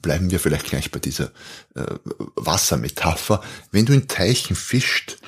bleiben 0.02 0.30
wir 0.30 0.40
vielleicht 0.40 0.66
gleich 0.66 0.90
bei 0.90 0.98
dieser 0.98 1.30
äh, 1.76 1.84
Wassermetapher, 2.34 3.42
wenn 3.70 3.86
du 3.86 3.92
in 3.92 4.08
Teichen 4.08 4.56
fischt, 4.56 5.18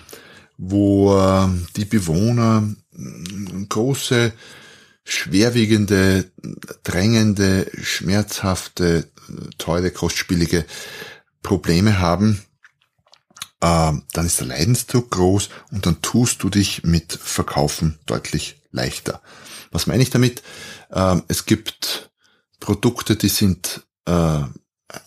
wo 0.59 1.17
äh, 1.17 1.49
die 1.77 1.85
Bewohner 1.85 2.69
große, 3.69 4.33
schwerwiegende, 5.05 6.31
drängende, 6.83 7.71
schmerzhafte, 7.83 9.09
teure, 9.59 9.91
kostspielige 9.91 10.65
Probleme 11.43 11.99
haben, 11.99 12.43
dann 13.67 14.27
ist 14.27 14.41
der 14.41 14.49
Leidensdruck 14.49 15.11
groß 15.11 15.49
und 15.71 15.87
dann 15.87 16.03
tust 16.03 16.43
du 16.43 16.51
dich 16.51 16.83
mit 16.83 17.13
Verkaufen 17.13 17.99
deutlich 18.07 18.61
leichter. 18.73 19.23
Was 19.71 19.87
meine 19.87 20.03
ich 20.03 20.11
damit? 20.11 20.43
Äh, 20.91 21.21
es 21.29 21.47
gibt 21.47 22.11
Produkte, 22.59 23.17
die 23.17 23.29
sind 23.29 23.83
äh, 24.07 24.41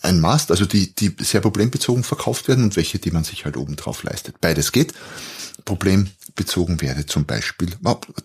ein 0.02 0.20
Mast, 0.20 0.50
also 0.50 0.64
die, 0.64 0.94
die 0.94 1.14
sehr 1.20 1.40
problembezogen 1.40 2.02
verkauft 2.02 2.48
werden 2.48 2.64
und 2.64 2.76
welche, 2.76 2.98
die 2.98 3.10
man 3.10 3.24
sich 3.24 3.44
halt 3.44 3.56
obendrauf 3.56 4.02
leistet. 4.02 4.40
Beides 4.40 4.72
geht. 4.72 4.94
Problembezogen 5.64 6.80
wäre 6.80 7.06
zum 7.06 7.26
Beispiel 7.26 7.76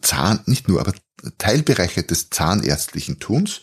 Zahn, 0.02 0.40
nicht 0.46 0.68
nur, 0.68 0.80
aber 0.80 0.94
Teilbereiche 1.38 2.04
des 2.04 2.30
zahnärztlichen 2.30 3.20
Tuns. 3.20 3.62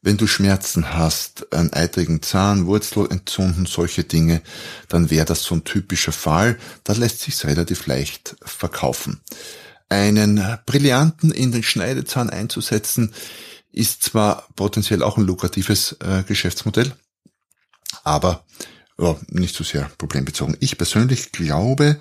Wenn 0.00 0.16
du 0.16 0.26
Schmerzen 0.26 0.94
hast, 0.94 1.52
einen 1.52 1.72
eitrigen 1.72 2.22
Zahn, 2.22 2.66
Wurzel 2.66 3.08
entzünden, 3.10 3.66
solche 3.66 4.04
Dinge, 4.04 4.42
dann 4.88 5.10
wäre 5.10 5.26
das 5.26 5.42
so 5.42 5.56
ein 5.56 5.64
typischer 5.64 6.12
Fall. 6.12 6.58
Da 6.84 6.92
lässt 6.92 7.20
sich 7.20 7.44
relativ 7.44 7.86
leicht 7.86 8.36
verkaufen. 8.42 9.20
Einen 9.88 10.58
Brillanten 10.66 11.30
in 11.32 11.50
den 11.50 11.62
Schneidezahn 11.62 12.30
einzusetzen, 12.30 13.12
ist 13.72 14.02
zwar 14.02 14.48
potenziell 14.54 15.02
auch 15.02 15.16
ein 15.16 15.26
lukratives 15.26 15.96
äh, 16.00 16.22
Geschäftsmodell, 16.24 16.92
aber 18.04 18.44
ja, 18.98 19.16
nicht 19.28 19.54
so 19.54 19.64
sehr 19.64 19.90
problembezogen. 19.98 20.56
Ich 20.60 20.76
persönlich 20.76 21.32
glaube, 21.32 22.00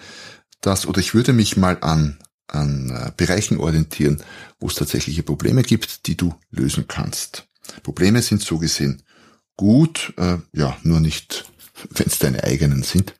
dass, 0.61 0.85
oder 0.87 0.99
ich 0.99 1.13
würde 1.13 1.33
mich 1.33 1.57
mal 1.57 1.77
an, 1.81 2.17
an 2.47 2.89
äh, 2.89 3.11
Bereichen 3.15 3.57
orientieren, 3.57 4.23
wo 4.59 4.67
es 4.67 4.75
tatsächliche 4.75 5.23
Probleme 5.23 5.61
gibt, 5.61 6.07
die 6.07 6.17
du 6.17 6.33
lösen 6.49 6.87
kannst. 6.87 7.46
Probleme 7.83 8.21
sind 8.21 8.41
so 8.41 8.57
gesehen 8.57 9.03
gut, 9.57 10.13
äh, 10.17 10.37
ja, 10.53 10.77
nur 10.83 11.01
nicht, 11.01 11.51
wenn 11.89 12.07
es 12.07 12.19
deine 12.19 12.43
eigenen 12.43 12.83
sind. 12.83 13.15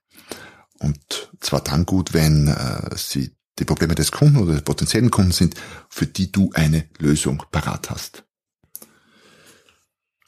Und 0.80 1.32
zwar 1.42 1.62
dann 1.62 1.86
gut, 1.86 2.14
wenn 2.14 2.48
äh, 2.48 2.96
sie 2.96 3.36
die 3.60 3.66
Probleme 3.66 3.96
des 3.96 4.12
Kunden 4.12 4.38
oder 4.38 4.54
des 4.54 4.62
potenziellen 4.62 5.10
Kunden 5.10 5.32
sind, 5.32 5.56
für 5.90 6.06
die 6.06 6.32
du 6.32 6.52
eine 6.54 6.88
Lösung 7.00 7.44
parat 7.52 7.90
hast. 7.90 8.24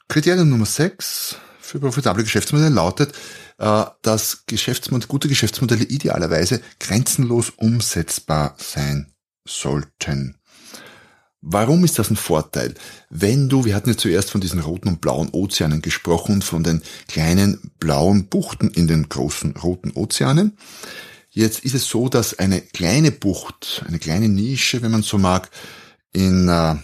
Kriterium 0.08 0.50
Nummer 0.50 0.66
6 0.66 1.36
für 1.60 1.78
profitable 1.78 2.24
Geschäftsmodelle 2.24 2.74
lautet, 2.74 3.14
äh, 3.58 3.84
dass 4.02 4.44
Geschäftsmodelle, 4.46 5.06
gute 5.06 5.28
Geschäftsmodelle 5.28 5.84
idealerweise 5.84 6.60
grenzenlos 6.80 7.50
umsetzbar 7.50 8.56
sein 8.58 9.12
sollten. 9.46 10.39
Warum 11.42 11.84
ist 11.84 11.98
das 11.98 12.10
ein 12.10 12.16
Vorteil? 12.16 12.74
Wenn 13.08 13.48
du, 13.48 13.64
wir 13.64 13.74
hatten 13.74 13.90
ja 13.90 13.96
zuerst 13.96 14.30
von 14.30 14.42
diesen 14.42 14.60
roten 14.60 14.88
und 14.88 15.00
blauen 15.00 15.30
Ozeanen 15.30 15.80
gesprochen 15.80 16.34
und 16.36 16.44
von 16.44 16.62
den 16.62 16.82
kleinen 17.08 17.72
blauen 17.78 18.26
Buchten 18.26 18.68
in 18.70 18.86
den 18.86 19.08
großen 19.08 19.56
roten 19.56 19.92
Ozeanen. 19.92 20.58
Jetzt 21.30 21.64
ist 21.64 21.74
es 21.74 21.88
so, 21.88 22.08
dass 22.08 22.38
eine 22.38 22.60
kleine 22.60 23.10
Bucht, 23.10 23.84
eine 23.86 23.98
kleine 23.98 24.28
Nische, 24.28 24.82
wenn 24.82 24.90
man 24.90 25.02
so 25.02 25.16
mag, 25.16 25.50
in 26.12 26.48
äh, 26.48 26.76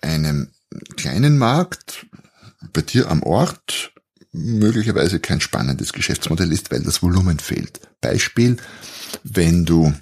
einem 0.00 0.48
kleinen 0.96 1.36
Markt, 1.36 2.06
bei 2.72 2.80
dir 2.80 3.10
am 3.10 3.22
Ort 3.22 3.92
möglicherweise 4.32 5.20
kein 5.20 5.40
spannendes 5.40 5.92
Geschäftsmodell 5.92 6.52
ist, 6.52 6.70
weil 6.70 6.82
das 6.82 7.02
Volumen 7.02 7.38
fehlt. 7.38 7.80
Beispiel, 8.00 8.56
wenn 9.22 9.64
du 9.64 9.92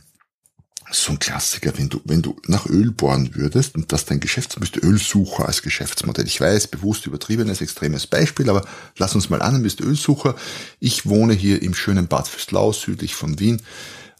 so 0.92 1.12
ein 1.12 1.18
Klassiker, 1.18 1.72
wenn 1.76 1.88
du, 1.88 2.00
wenn 2.04 2.22
du 2.22 2.36
nach 2.46 2.66
Öl 2.66 2.90
bohren 2.90 3.34
würdest 3.34 3.74
und 3.74 3.92
das 3.92 4.04
dein 4.04 4.20
Geschäftsmodell, 4.20 4.84
Ölsucher 4.84 5.46
als 5.46 5.62
Geschäftsmodell. 5.62 6.26
Ich 6.26 6.40
weiß, 6.40 6.68
bewusst 6.68 7.06
übertriebenes, 7.06 7.60
extremes 7.60 8.06
Beispiel, 8.06 8.50
aber 8.50 8.64
lass 8.98 9.14
uns 9.14 9.30
mal 9.30 9.42
an, 9.42 9.62
bist 9.62 9.80
Ölsucher. 9.80 10.34
Ich 10.80 11.06
wohne 11.06 11.34
hier 11.34 11.62
im 11.62 11.74
schönen 11.74 12.08
Bad 12.08 12.28
Fürslau, 12.28 12.72
südlich 12.72 13.14
von 13.14 13.38
Wien. 13.38 13.62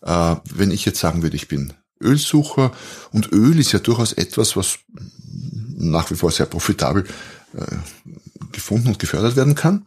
Äh, 0.03 0.37
wenn 0.53 0.71
ich 0.71 0.85
jetzt 0.85 1.01
sagen 1.01 1.23
würde, 1.23 1.37
ich 1.37 1.49
bin 1.49 1.75
Ölsucher 2.01 2.73
und 3.13 3.33
Öl 3.33 3.59
ist 3.59 3.73
ja 3.73 3.79
durchaus 3.79 4.13
etwas, 4.13 4.57
was 4.57 4.79
nach 5.77 6.11
wie 6.11 6.17
vor 6.17 6.31
sehr 6.31 6.47
profitabel 6.47 7.05
äh, 7.55 7.77
gefunden 8.51 8.89
und 8.89 8.99
gefördert 8.99 9.37
werden 9.37 9.55
kann. 9.55 9.87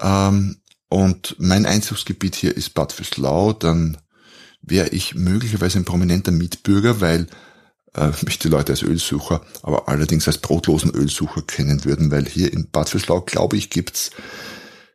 Ähm, 0.00 0.58
und 0.88 1.34
mein 1.38 1.66
Einzugsgebiet 1.66 2.36
hier 2.36 2.56
ist 2.56 2.74
Bad 2.74 2.92
Fürslau, 2.92 3.52
dann 3.52 3.98
wäre 4.66 4.88
ich 4.88 5.14
möglicherweise 5.14 5.78
ein 5.78 5.84
prominenter 5.84 6.32
Mitbürger, 6.32 7.00
weil 7.00 7.26
äh, 7.94 8.10
mich 8.24 8.38
die 8.38 8.48
Leute 8.48 8.72
als 8.72 8.82
Ölsucher, 8.82 9.44
aber 9.62 9.88
allerdings 9.88 10.26
als 10.26 10.38
brotlosen 10.38 10.90
Ölsucher 10.90 11.42
kennen 11.42 11.84
würden, 11.84 12.10
weil 12.10 12.26
hier 12.26 12.52
in 12.52 12.70
Bad 12.70 12.88
Fürslau, 12.88 13.20
glaube 13.20 13.56
ich, 13.56 13.70
gibt's 13.70 14.10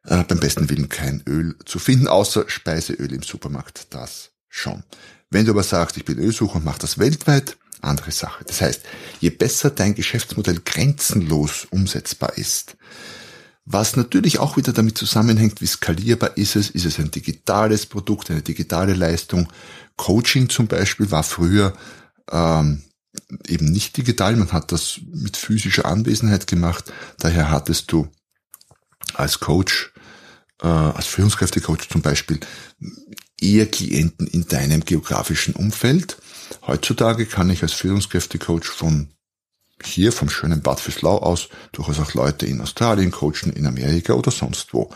äh, 0.05 0.23
beim 0.23 0.39
besten 0.39 0.69
Willen 0.69 0.89
kein 0.89 1.23
Öl 1.27 1.55
zu 1.65 1.79
finden, 1.79 2.07
außer 2.07 2.45
Speiseöl 2.47 3.11
im 3.13 3.23
Supermarkt, 3.23 3.87
das 3.91 4.31
schon. 4.47 4.83
Wenn 5.29 5.45
du 5.45 5.51
aber 5.51 5.63
sagst, 5.63 5.97
ich 5.97 6.05
bin 6.05 6.17
Ölsucher 6.17 6.55
und 6.55 6.65
mache 6.65 6.79
das 6.79 6.97
weltweit, 6.97 7.57
andere 7.81 8.11
Sache. 8.11 8.43
Das 8.45 8.61
heißt, 8.61 8.81
je 9.21 9.29
besser 9.29 9.69
dein 9.69 9.95
Geschäftsmodell 9.95 10.59
grenzenlos 10.65 11.67
umsetzbar 11.69 12.37
ist, 12.37 12.75
was 13.71 13.95
natürlich 13.95 14.39
auch 14.39 14.57
wieder 14.57 14.73
damit 14.73 14.97
zusammenhängt, 14.97 15.61
wie 15.61 15.67
skalierbar 15.67 16.35
ist 16.37 16.55
es, 16.55 16.71
ist 16.71 16.85
es 16.85 16.97
ein 16.97 17.11
digitales 17.11 17.85
Produkt, 17.85 18.31
eine 18.31 18.41
digitale 18.41 18.95
Leistung. 18.95 19.47
Coaching 19.95 20.49
zum 20.49 20.65
Beispiel 20.65 21.11
war 21.11 21.21
früher 21.21 21.73
ähm, 22.31 22.81
eben 23.47 23.65
nicht 23.65 23.95
digital, 23.95 24.35
man 24.37 24.51
hat 24.51 24.71
das 24.71 25.01
mit 25.13 25.37
physischer 25.37 25.85
Anwesenheit 25.85 26.47
gemacht, 26.47 26.91
daher 27.19 27.51
hattest 27.51 27.91
du 27.91 28.07
als 29.13 29.39
Coach, 29.39 29.93
äh, 30.63 30.67
als 30.67 31.05
Führungskräftecoach 31.05 31.89
zum 31.89 32.01
Beispiel, 32.01 32.39
eher 33.39 33.67
Klienten 33.67 34.25
in 34.25 34.47
deinem 34.47 34.83
geografischen 34.83 35.53
Umfeld. 35.53 36.17
Heutzutage 36.65 37.27
kann 37.27 37.51
ich 37.51 37.61
als 37.61 37.73
Führungskräftecoach 37.73 38.65
von 38.65 39.09
hier 39.83 40.11
vom 40.11 40.29
schönen 40.29 40.61
Bad 40.61 40.79
Fürslau 40.79 41.17
aus 41.17 41.49
durchaus 41.71 41.99
auch 41.99 42.13
Leute 42.13 42.45
in 42.45 42.61
Australien 42.61 43.11
coachen, 43.11 43.53
in 43.53 43.65
Amerika 43.65 44.13
oder 44.13 44.31
sonst 44.31 44.73
wo. 44.73 44.89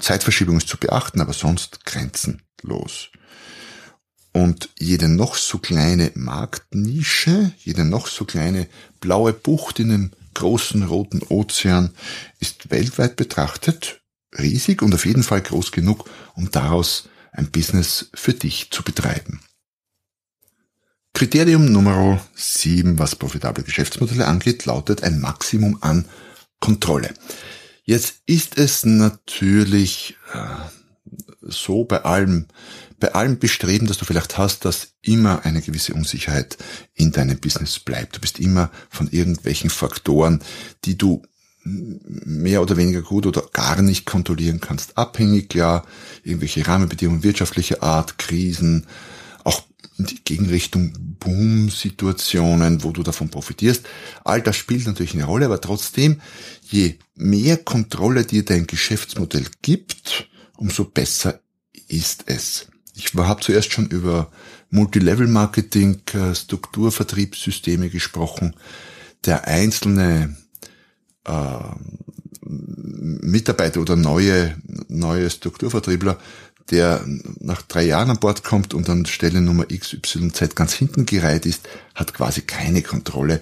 Zeitverschiebung 0.00 0.56
ist 0.56 0.68
zu 0.68 0.76
beachten, 0.76 1.20
aber 1.20 1.32
sonst 1.32 1.84
grenzenlos. 1.84 3.08
Und 4.32 4.70
jede 4.78 5.08
noch 5.08 5.34
so 5.34 5.58
kleine 5.58 6.12
Marktnische, 6.14 7.52
jede 7.58 7.84
noch 7.84 8.06
so 8.06 8.24
kleine 8.24 8.68
blaue 9.00 9.32
Bucht 9.32 9.80
in 9.80 9.90
einem 9.90 10.10
großen 10.34 10.84
roten 10.84 11.22
Ozean 11.28 11.90
ist 12.38 12.70
weltweit 12.70 13.16
betrachtet 13.16 14.00
riesig 14.38 14.82
und 14.82 14.94
auf 14.94 15.06
jeden 15.06 15.22
Fall 15.22 15.42
groß 15.42 15.72
genug, 15.72 16.08
um 16.34 16.50
daraus 16.50 17.08
ein 17.32 17.50
Business 17.50 18.10
für 18.14 18.34
dich 18.34 18.70
zu 18.70 18.82
betreiben. 18.82 19.40
Kriterium 21.12 21.70
Nummer 21.70 22.20
7, 22.34 22.98
was 22.98 23.16
profitable 23.16 23.64
Geschäftsmodelle 23.64 24.26
angeht, 24.26 24.64
lautet 24.66 25.02
ein 25.02 25.20
Maximum 25.20 25.78
an 25.80 26.06
Kontrolle. 26.60 27.12
Jetzt 27.84 28.22
ist 28.26 28.58
es 28.58 28.84
natürlich 28.84 30.16
äh, 30.32 30.38
so 31.40 31.84
bei 31.84 32.04
allem, 32.04 32.46
bei 33.00 33.14
allem 33.14 33.38
Bestreben, 33.38 33.86
das 33.86 33.98
du 33.98 34.04
vielleicht 34.04 34.38
hast, 34.38 34.64
dass 34.64 34.94
immer 35.02 35.44
eine 35.44 35.62
gewisse 35.62 35.94
Unsicherheit 35.94 36.56
in 36.94 37.12
deinem 37.12 37.38
Business 37.38 37.78
bleibt. 37.78 38.16
Du 38.16 38.20
bist 38.20 38.38
immer 38.38 38.70
von 38.90 39.08
irgendwelchen 39.10 39.70
Faktoren, 39.70 40.40
die 40.84 40.96
du 40.96 41.22
mehr 41.64 42.62
oder 42.62 42.76
weniger 42.76 43.02
gut 43.02 43.26
oder 43.26 43.42
gar 43.52 43.82
nicht 43.82 44.06
kontrollieren 44.06 44.60
kannst, 44.60 44.96
abhängig, 44.96 45.54
ja, 45.54 45.84
irgendwelche 46.22 46.66
Rahmenbedingungen 46.66 47.22
wirtschaftlicher 47.22 47.82
Art, 47.82 48.18
Krisen, 48.18 48.86
auch 49.44 49.62
die 49.98 50.22
Gegenrichtung 50.24 50.92
Boom-Situationen, 51.18 52.82
wo 52.82 52.90
du 52.90 53.02
davon 53.02 53.28
profitierst. 53.28 53.86
All 54.24 54.40
das 54.40 54.56
spielt 54.56 54.86
natürlich 54.86 55.14
eine 55.14 55.24
Rolle, 55.24 55.46
aber 55.46 55.60
trotzdem, 55.60 56.20
je 56.62 56.98
mehr 57.14 57.58
Kontrolle 57.58 58.24
dir 58.24 58.44
dein 58.44 58.66
Geschäftsmodell 58.66 59.46
gibt, 59.62 60.28
umso 60.56 60.84
besser 60.84 61.40
ist 61.88 62.24
es. 62.26 62.68
Ich 62.94 63.14
habe 63.14 63.42
zuerst 63.42 63.72
schon 63.72 63.88
über 63.88 64.30
Multilevel-Marketing, 64.70 66.02
äh, 66.12 66.34
Strukturvertriebssysteme 66.34 67.90
gesprochen. 67.90 68.54
Der 69.24 69.46
einzelne 69.46 70.36
äh, 71.24 71.58
Mitarbeiter 72.42 73.80
oder 73.80 73.96
neue, 73.96 74.56
neue 74.88 75.30
Strukturvertriebler 75.30 76.18
der 76.70 77.04
nach 77.40 77.62
drei 77.62 77.84
Jahren 77.84 78.10
an 78.10 78.20
Bord 78.20 78.44
kommt 78.44 78.74
und 78.74 78.88
an 78.88 79.06
Stelle 79.06 79.40
Nummer 79.40 79.66
XYZ 79.66 80.54
ganz 80.54 80.72
hinten 80.72 81.06
gereiht 81.06 81.46
ist, 81.46 81.68
hat 81.94 82.14
quasi 82.14 82.42
keine 82.42 82.82
Kontrolle 82.82 83.40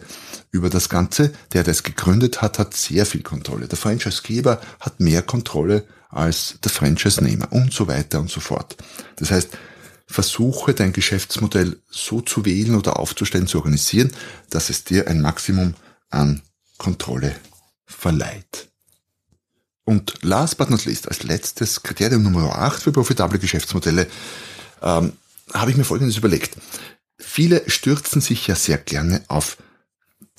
über 0.50 0.70
das 0.70 0.88
Ganze. 0.88 1.32
Der, 1.52 1.64
der 1.64 1.72
es 1.72 1.82
gegründet 1.82 2.40
hat, 2.40 2.58
hat 2.58 2.74
sehr 2.74 3.06
viel 3.06 3.22
Kontrolle. 3.22 3.68
Der 3.68 3.78
Franchisegeber 3.78 4.60
hat 4.80 5.00
mehr 5.00 5.22
Kontrolle 5.22 5.84
als 6.08 6.56
der 6.64 6.70
Franchise-Nehmer 6.70 7.52
und 7.52 7.72
so 7.72 7.86
weiter 7.86 8.20
und 8.20 8.30
so 8.30 8.40
fort. 8.40 8.76
Das 9.16 9.30
heißt, 9.30 9.50
versuche 10.06 10.72
dein 10.72 10.94
Geschäftsmodell 10.94 11.76
so 11.90 12.22
zu 12.22 12.46
wählen 12.46 12.74
oder 12.74 12.98
aufzustellen, 12.98 13.46
zu 13.46 13.58
organisieren, 13.58 14.10
dass 14.48 14.70
es 14.70 14.84
dir 14.84 15.06
ein 15.06 15.20
Maximum 15.20 15.74
an 16.08 16.40
Kontrolle 16.78 17.34
verleiht. 17.84 18.68
Und 19.88 20.18
last 20.20 20.58
but 20.58 20.68
not 20.68 20.84
least, 20.84 21.08
als 21.08 21.22
letztes 21.22 21.82
Kriterium 21.82 22.22
Nummer 22.22 22.58
8 22.58 22.82
für 22.82 22.92
profitable 22.92 23.38
Geschäftsmodelle, 23.38 24.06
ähm, 24.82 25.12
habe 25.54 25.70
ich 25.70 25.78
mir 25.78 25.84
Folgendes 25.84 26.18
überlegt. 26.18 26.58
Viele 27.18 27.62
stürzen 27.70 28.20
sich 28.20 28.46
ja 28.46 28.54
sehr 28.54 28.76
gerne 28.76 29.22
auf 29.28 29.56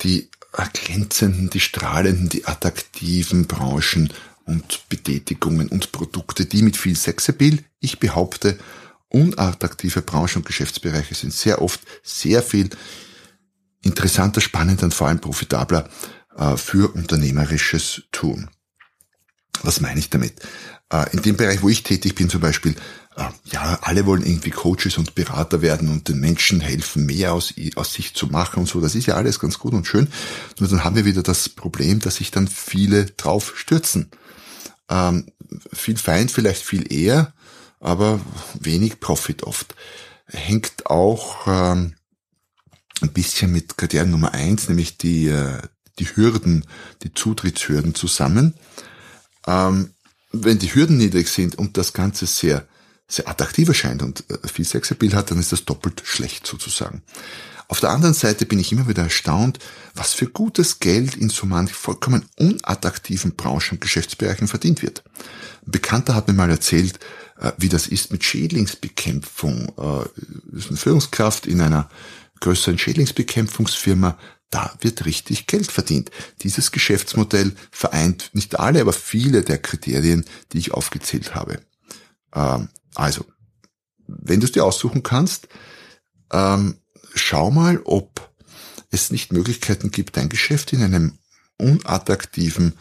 die 0.02 0.30
glänzenden, 0.72 1.50
die 1.50 1.58
strahlenden, 1.58 2.28
die 2.28 2.46
attraktiven 2.46 3.48
Branchen 3.48 4.12
und 4.44 4.88
Betätigungen 4.88 5.66
und 5.66 5.90
Produkte, 5.90 6.46
die 6.46 6.62
mit 6.62 6.76
viel 6.76 6.94
Sexappeal, 6.94 7.58
ich 7.80 7.98
behaupte, 7.98 8.56
unattraktive 9.08 10.02
Branchen 10.02 10.36
und 10.36 10.46
Geschäftsbereiche 10.46 11.16
sind 11.16 11.32
sehr 11.32 11.60
oft 11.60 11.80
sehr 12.04 12.44
viel 12.44 12.70
interessanter, 13.82 14.40
spannender 14.40 14.84
und 14.84 14.94
vor 14.94 15.08
allem 15.08 15.20
profitabler 15.20 15.90
äh, 16.36 16.56
für 16.56 16.94
unternehmerisches 16.94 18.02
Tun. 18.12 18.48
Was 19.62 19.80
meine 19.80 20.00
ich 20.00 20.10
damit? 20.10 20.34
Äh, 20.92 21.10
in 21.12 21.22
dem 21.22 21.36
Bereich, 21.36 21.62
wo 21.62 21.68
ich 21.68 21.82
tätig 21.82 22.14
bin 22.14 22.28
zum 22.28 22.40
Beispiel, 22.40 22.74
äh, 23.16 23.24
ja, 23.52 23.78
alle 23.82 24.06
wollen 24.06 24.24
irgendwie 24.24 24.50
Coaches 24.50 24.98
und 24.98 25.14
Berater 25.14 25.62
werden 25.62 25.88
und 25.88 26.08
den 26.08 26.20
Menschen 26.20 26.60
helfen, 26.60 27.06
mehr 27.06 27.32
aus, 27.32 27.54
aus 27.76 27.92
sich 27.92 28.14
zu 28.14 28.26
machen 28.28 28.60
und 28.60 28.68
so. 28.68 28.80
Das 28.80 28.94
ist 28.94 29.06
ja 29.06 29.14
alles 29.14 29.38
ganz 29.38 29.58
gut 29.58 29.74
und 29.74 29.86
schön. 29.86 30.08
Nur 30.58 30.68
dann 30.68 30.84
haben 30.84 30.96
wir 30.96 31.04
wieder 31.04 31.22
das 31.22 31.48
Problem, 31.48 32.00
dass 32.00 32.16
sich 32.16 32.30
dann 32.30 32.48
viele 32.48 33.06
drauf 33.06 33.54
stürzen. 33.56 34.10
Ähm, 34.88 35.26
viel 35.72 35.96
Feind, 35.96 36.30
vielleicht 36.30 36.62
viel 36.62 36.92
eher, 36.92 37.32
aber 37.80 38.20
wenig 38.58 39.00
Profit 39.00 39.44
oft. 39.44 39.74
Hängt 40.26 40.86
auch 40.86 41.46
ähm, 41.46 41.94
ein 43.00 43.12
bisschen 43.12 43.52
mit 43.52 43.76
Kriterium 43.76 44.10
Nummer 44.10 44.32
eins, 44.32 44.68
nämlich 44.68 44.98
die, 44.98 45.28
äh, 45.28 45.60
die 45.98 46.06
Hürden, 46.06 46.64
die 47.02 47.12
Zutrittshürden 47.12 47.94
zusammen. 47.94 48.54
Ähm, 49.46 49.90
wenn 50.32 50.58
die 50.58 50.74
Hürden 50.74 50.96
niedrig 50.96 51.28
sind 51.28 51.56
und 51.56 51.76
das 51.76 51.92
Ganze 51.92 52.26
sehr, 52.26 52.66
sehr 53.08 53.28
attraktiv 53.28 53.68
erscheint 53.68 54.02
und 54.02 54.24
äh, 54.30 54.48
viel 54.48 54.64
Sexappeal 54.64 55.14
hat, 55.14 55.30
dann 55.30 55.38
ist 55.38 55.52
das 55.52 55.64
doppelt 55.64 56.02
schlecht 56.04 56.46
sozusagen. 56.46 57.02
Auf 57.70 57.78
der 57.78 57.90
anderen 57.90 58.14
Seite 58.14 58.46
bin 58.46 58.58
ich 58.58 58.72
immer 58.72 58.88
wieder 58.88 59.04
erstaunt, 59.04 59.60
was 59.94 60.12
für 60.12 60.26
gutes 60.26 60.80
Geld 60.80 61.14
in 61.14 61.30
so 61.30 61.46
manch 61.46 61.72
vollkommen 61.72 62.24
unattraktiven 62.36 63.36
Branchen 63.36 63.74
und 63.74 63.80
Geschäftsbereichen 63.80 64.48
verdient 64.48 64.82
wird. 64.82 65.04
Ein 65.64 65.70
Bekannter 65.70 66.16
hat 66.16 66.26
mir 66.26 66.34
mal 66.34 66.50
erzählt, 66.50 66.98
äh, 67.40 67.52
wie 67.58 67.68
das 67.68 67.86
ist 67.86 68.10
mit 68.10 68.24
Schädlingsbekämpfung. 68.24 69.72
Äh, 69.78 70.56
ist 70.56 70.68
eine 70.68 70.76
Führungskraft 70.76 71.46
in 71.46 71.60
einer 71.60 71.88
größeren 72.40 72.78
Schädlingsbekämpfungsfirma, 72.78 74.18
da 74.50 74.74
wird 74.80 75.04
richtig 75.06 75.46
Geld 75.46 75.70
verdient. 75.70 76.10
Dieses 76.42 76.72
Geschäftsmodell 76.72 77.52
vereint 77.70 78.30
nicht 78.32 78.58
alle, 78.58 78.80
aber 78.80 78.92
viele 78.92 79.42
der 79.42 79.58
Kriterien, 79.58 80.24
die 80.52 80.58
ich 80.58 80.72
aufgezählt 80.72 81.34
habe. 81.34 81.60
Ähm, 82.34 82.68
also, 82.94 83.24
wenn 84.06 84.40
du 84.40 84.46
es 84.46 84.52
dir 84.52 84.64
aussuchen 84.64 85.02
kannst, 85.02 85.48
ähm, 86.32 86.76
schau 87.14 87.50
mal, 87.50 87.80
ob 87.84 88.28
es 88.90 89.10
nicht 89.10 89.32
Möglichkeiten 89.32 89.90
gibt, 89.90 90.16
dein 90.16 90.28
Geschäft 90.28 90.72
in 90.72 90.82
einem 90.82 91.18
unattraktiven 91.58 92.74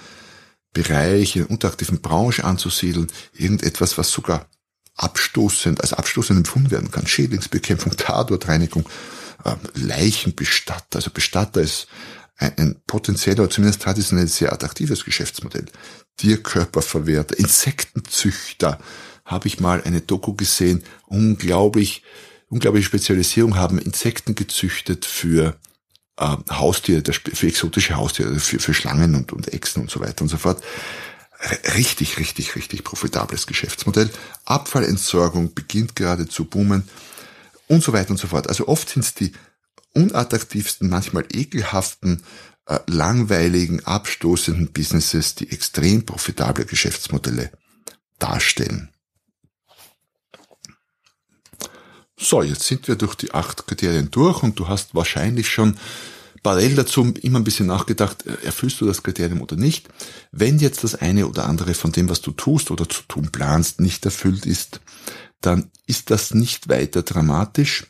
Bereich, 0.73 1.35
in 1.35 1.43
einer 1.43 1.51
unattraktiven 1.51 2.01
Branche 2.01 2.43
anzusiedeln, 2.43 3.11
irgendetwas, 3.33 3.97
was 3.97 4.11
sogar 4.11 4.47
abstoßend, 4.95 5.81
als 5.81 5.93
abstoßend 5.93 6.37
empfunden 6.37 6.71
werden 6.71 6.91
kann. 6.91 7.07
Schädlingsbekämpfung, 7.07 7.95
Tatortreinigung, 7.95 8.87
Leichenbestatter. 9.73 10.97
Also 10.97 11.11
Bestatter 11.11 11.61
ist 11.61 11.87
ein, 12.37 12.53
ein 12.57 12.75
potenzieller 12.87 13.43
oder 13.43 13.49
zumindest 13.49 13.81
traditionell 13.81 14.27
sehr 14.27 14.53
attraktives 14.53 15.05
Geschäftsmodell. 15.05 15.65
Tierkörperverwerter, 16.17 17.37
Insektenzüchter, 17.37 18.79
habe 19.25 19.47
ich 19.47 19.59
mal 19.59 19.81
eine 19.83 20.01
Doku 20.01 20.33
gesehen, 20.33 20.83
unglaublich, 21.05 22.03
unglaubliche 22.49 22.87
Spezialisierung, 22.87 23.55
haben 23.55 23.77
Insekten 23.77 24.35
gezüchtet 24.35 25.05
für 25.05 25.55
äh, 26.17 26.35
Haustiere, 26.49 27.03
für 27.13 27.47
exotische 27.47 27.95
Haustiere, 27.95 28.29
also 28.29 28.39
für, 28.39 28.59
für 28.59 28.73
Schlangen 28.73 29.15
und, 29.15 29.31
und 29.31 29.53
Echsen 29.53 29.83
und 29.83 29.91
so 29.91 29.99
weiter 29.99 30.23
und 30.23 30.29
so 30.29 30.37
fort. 30.37 30.63
Richtig, 31.75 32.17
richtig, 32.17 32.55
richtig 32.57 32.83
profitables 32.83 33.47
Geschäftsmodell. 33.47 34.09
Abfallentsorgung 34.43 35.53
beginnt 35.53 35.95
gerade 35.95 36.27
zu 36.27 36.43
boomen 36.43 36.83
und 37.69 37.83
so 37.83 37.93
weiter 37.93 38.11
und 38.11 38.17
so 38.17 38.27
fort. 38.27 38.49
Also 38.49 38.67
oft 38.67 38.89
sind 38.89 39.05
es 39.05 39.13
die 39.13 39.31
unattraktivsten, 39.93 40.89
manchmal 40.89 41.25
ekelhaften, 41.31 42.23
äh, 42.65 42.79
langweiligen, 42.87 43.85
abstoßenden 43.85 44.73
Businesses, 44.73 45.35
die 45.35 45.51
extrem 45.51 46.05
profitable 46.05 46.65
Geschäftsmodelle 46.65 47.51
darstellen. 48.17 48.89
So, 52.17 52.43
jetzt 52.43 52.63
sind 52.63 52.87
wir 52.87 52.95
durch 52.95 53.15
die 53.15 53.33
acht 53.33 53.65
Kriterien 53.65 54.11
durch 54.11 54.43
und 54.43 54.59
du 54.59 54.67
hast 54.67 54.93
wahrscheinlich 54.93 55.47
schon 55.47 55.77
parallel 56.43 56.75
dazu 56.75 57.13
immer 57.21 57.39
ein 57.39 57.43
bisschen 57.43 57.67
nachgedacht, 57.67 58.25
äh, 58.25 58.45
erfüllst 58.45 58.81
du 58.81 58.85
das 58.85 59.03
Kriterium 59.03 59.41
oder 59.41 59.55
nicht. 59.55 59.89
Wenn 60.31 60.59
jetzt 60.59 60.83
das 60.83 60.95
eine 60.95 61.27
oder 61.27 61.45
andere 61.45 61.73
von 61.73 61.91
dem, 61.91 62.09
was 62.09 62.21
du 62.21 62.31
tust 62.31 62.71
oder 62.71 62.89
zu 62.89 63.03
tun 63.07 63.29
planst, 63.31 63.79
nicht 63.79 64.05
erfüllt 64.05 64.45
ist, 64.45 64.81
dann 65.41 65.71
ist 65.85 66.11
das 66.11 66.33
nicht 66.33 66.69
weiter 66.69 67.03
dramatisch. 67.03 67.85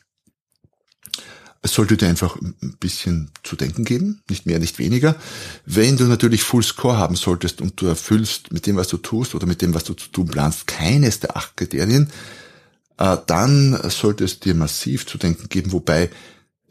Es 1.62 1.74
sollte 1.74 1.98
dir 1.98 2.08
einfach 2.08 2.38
ein 2.38 2.78
bisschen 2.80 3.32
zu 3.44 3.58
denken 3.58 3.84
geben, 3.84 4.22
nicht 4.30 4.46
mehr, 4.46 4.60
nicht 4.60 4.80
weniger. 4.80 5.16
Wenn 5.66 5.98
du 5.98 6.06
natürlich 6.06 6.44
Full 6.44 6.64
Score 6.64 6.98
haben 6.98 7.18
solltest 7.18 7.60
und 7.60 7.82
du 7.82 7.88
erfüllst 7.88 8.54
mit 8.54 8.66
dem, 8.66 8.78
was 8.78 8.88
du 8.88 8.98
tust 8.98 9.36
oder 9.36 9.46
mit 9.46 9.62
dem, 9.62 9.74
was 9.74 9.84
du 9.84 9.94
zu 9.94 10.08
tun 10.10 10.28
planst, 10.28 10.68
keines 10.68 11.20
der 11.20 11.36
acht 11.36 11.58
Kriterien, 11.58 12.10
äh, 12.98 13.18
dann 13.28 13.78
sollte 13.90 14.24
es 14.24 14.40
dir 14.40 14.56
massiv 14.56 15.06
zu 15.06 15.18
denken 15.18 15.50
geben, 15.50 15.74
wobei 15.74 16.10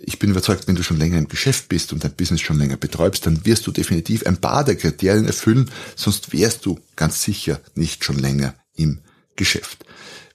ich 0.01 0.19
bin 0.19 0.31
überzeugt, 0.31 0.69
wenn 0.69 0.77
du 0.77 0.83
schon 0.83 0.97
länger 0.97 1.19
im 1.19 1.29
Geschäft 1.29 1.69
bist 1.69 1.93
und 1.93 2.05
dein 2.05 2.15
Business 2.15 2.41
schon 2.41 2.59
länger 2.59 2.77
betreibst, 2.77 3.27
dann 3.27 3.45
wirst 3.45 3.67
du 3.67 3.73
definitiv 3.73 4.25
ein 4.27 4.37
paar 4.37 4.65
der 4.65 4.77
Kriterien 4.77 5.27
erfüllen, 5.27 5.71
sonst 5.97 6.33
wärst 6.33 6.65
du 6.67 6.79
ganz 6.97 7.23
sicher 7.23 7.61
nicht 7.75 8.05
schon 8.05 8.19
länger 8.19 8.55
im 8.75 9.01
Geschäft. 9.37 9.85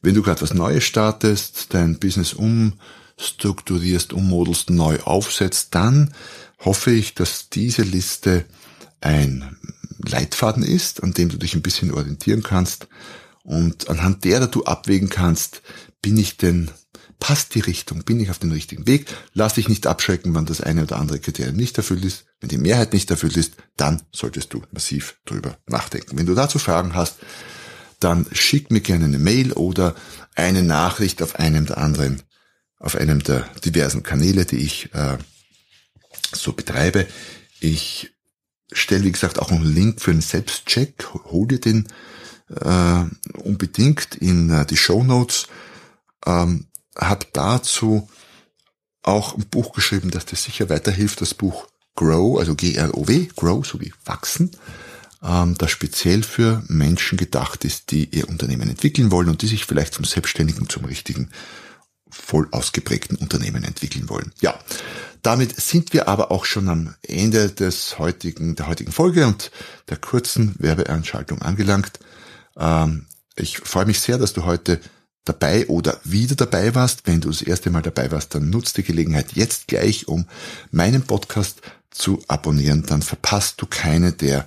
Wenn 0.04 0.16
du 0.16 0.22
gerade 0.22 0.42
was 0.42 0.54
Neues 0.54 0.84
startest, 0.84 1.74
dein 1.74 1.98
Business 1.98 2.34
umstrukturierst, 2.34 4.12
ummodelst, 4.12 4.70
neu 4.70 5.00
aufsetzt, 5.00 5.74
dann 5.74 6.14
hoffe 6.60 6.92
ich, 6.92 7.16
dass 7.16 7.50
diese 7.50 7.84
Liste 7.84 8.46
ein 9.00 9.58
Leitfaden 10.06 10.62
ist, 10.62 11.02
an 11.04 11.14
dem 11.14 11.30
du 11.30 11.38
dich 11.38 11.56
ein 11.56 11.62
bisschen 11.62 11.92
orientieren 11.92 12.44
kannst 12.44 12.88
und 13.44 13.90
anhand 13.90 14.26
derer 14.26 14.48
du 14.48 14.66
abwägen 14.66 15.10
kannst, 15.10 15.62
bin 16.02 16.18
ich 16.18 16.36
denn, 16.36 16.70
passt 17.20 17.56
die 17.56 17.62
Richtung, 17.62 18.04
bin 18.04 18.20
ich 18.20 18.30
auf 18.30 18.40
dem 18.40 18.52
richtigen 18.52 18.86
Weg, 18.86 19.06
lass 19.34 19.54
dich 19.54 19.70
nicht 19.70 19.88
abschrecken, 19.88 20.36
wann 20.36 20.46
das 20.46 20.60
eine 20.60 20.84
oder 20.84 20.98
andere 20.98 21.20
Kriterium 21.20 21.56
nicht 21.56 21.78
erfüllt 21.78 22.04
ist. 22.04 22.26
Wenn 22.42 22.50
die 22.50 22.58
Mehrheit 22.58 22.92
nicht 22.92 23.10
erfüllt 23.10 23.38
ist, 23.38 23.54
dann 23.78 24.02
solltest 24.12 24.54
du 24.54 24.64
massiv 24.72 25.16
drüber 25.24 25.58
nachdenken. 25.66 26.18
Wenn 26.18 26.26
du 26.26 26.36
dazu 26.36 26.60
Fragen 26.60 26.94
hast, 26.94 27.16
dann 28.04 28.28
schick 28.32 28.72
mir 28.72 28.82
gerne 28.82 29.06
eine 29.06 29.20
Mail 29.20 29.54
oder 29.54 29.96
eine 30.36 30.64
Nachricht 30.64 31.22
auf 31.22 31.36
einem 31.40 31.66
der 31.66 31.78
anderen, 31.78 32.22
auf 32.80 32.96
einem 32.96 33.24
der 33.24 33.42
diversen 33.64 34.04
Kanäle, 34.04 34.46
die 34.46 34.58
ich 34.58 34.94
äh, 34.94 35.18
so 36.34 36.54
betreibe. 36.54 37.08
Ich 37.60 38.14
stelle, 38.72 39.04
wie 39.04 39.12
gesagt, 39.12 39.40
auch 39.40 39.52
einen 39.52 39.74
Link 39.74 40.02
für 40.02 40.12
einen 40.12 40.22
Selbstcheck. 40.22 41.06
Hol 41.26 41.48
dir 41.48 41.60
den 41.60 41.88
äh, 42.50 43.06
unbedingt 43.38 44.16
in 44.16 44.50
äh, 44.50 44.66
die 44.66 44.78
Show 44.78 45.04
Notes. 45.04 45.48
Ähm, 46.26 46.68
hab 46.96 47.32
dazu 47.34 48.10
auch 49.02 49.36
ein 49.36 49.48
Buch 49.50 49.74
geschrieben, 49.74 50.12
das 50.12 50.26
dir 50.26 50.36
sicher 50.36 50.70
weiterhilft. 50.70 51.22
Das 51.22 51.34
Buch 51.34 51.68
Grow, 51.96 52.40
also 52.40 52.56
G-R-O-W, 52.56 53.28
Grow, 53.36 53.66
so 53.66 53.80
wie 53.80 53.94
wachsen 54.06 54.52
das 55.24 55.72
speziell 55.72 56.22
für 56.22 56.64
Menschen 56.68 57.18
gedacht 57.18 57.64
ist, 57.64 57.92
die 57.92 58.10
ihr 58.14 58.28
Unternehmen 58.28 58.70
entwickeln 58.70 59.10
wollen 59.10 59.30
und 59.30 59.42
die 59.42 59.48
sich 59.48 59.66
vielleicht 59.66 59.96
vom 59.96 60.04
Selbstständigen 60.04 60.68
zum 60.68 60.84
richtigen, 60.84 61.30
voll 62.10 62.48
ausgeprägten 62.52 63.18
Unternehmen 63.18 63.64
entwickeln 63.64 64.10
wollen. 64.10 64.34
Ja, 64.42 64.60
damit 65.22 65.56
sind 65.56 65.94
wir 65.94 66.10
aber 66.10 66.32
auch 66.32 66.44
schon 66.44 66.68
am 66.68 66.94
Ende 67.02 67.50
des 67.50 67.98
heutigen, 68.00 68.56
der 68.56 68.68
heutigen 68.68 68.92
Folge 68.92 69.26
und 69.26 69.50
der 69.90 69.98
kurzen 69.98 70.56
Werbeanschaltung 70.60 71.42
angelangt. 71.42 72.00
Ähm, 72.58 73.06
ich 73.36 73.60
freue 73.60 73.86
mich 73.86 74.02
sehr, 74.02 74.18
dass 74.18 74.34
du 74.34 74.44
heute 74.44 74.82
dabei 75.24 75.68
oder 75.68 76.00
wieder 76.04 76.36
dabei 76.36 76.76
warst. 76.76 77.08
Wenn 77.08 77.22
du 77.22 77.30
das 77.30 77.42
erste 77.42 77.70
Mal 77.70 77.82
dabei 77.82 78.12
warst, 78.12 78.36
dann 78.36 78.50
nutzt 78.50 78.78
die 78.78 78.84
Gelegenheit 78.84 79.32
jetzt 79.34 79.68
gleich, 79.68 80.10
um 80.10 80.28
meinen 80.72 81.04
Podcast 81.04 81.62
zu 81.90 82.22
abonnieren. 82.28 82.86
Dann 82.86 83.02
verpasst 83.02 83.62
du 83.62 83.66
keine 83.66 84.12
der 84.12 84.46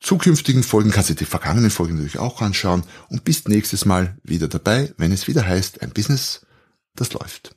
zukünftigen 0.00 0.62
Folgen 0.62 0.90
kannst 0.90 1.10
du 1.10 1.14
die 1.14 1.24
vergangenen 1.24 1.70
Folgen 1.70 1.94
natürlich 1.94 2.18
auch 2.18 2.40
anschauen 2.40 2.84
und 3.08 3.24
bist 3.24 3.48
nächstes 3.48 3.84
Mal 3.84 4.16
wieder 4.22 4.48
dabei, 4.48 4.92
wenn 4.96 5.12
es 5.12 5.28
wieder 5.28 5.46
heißt, 5.46 5.82
ein 5.82 5.90
Business 5.90 6.46
das 6.94 7.12
läuft. 7.12 7.54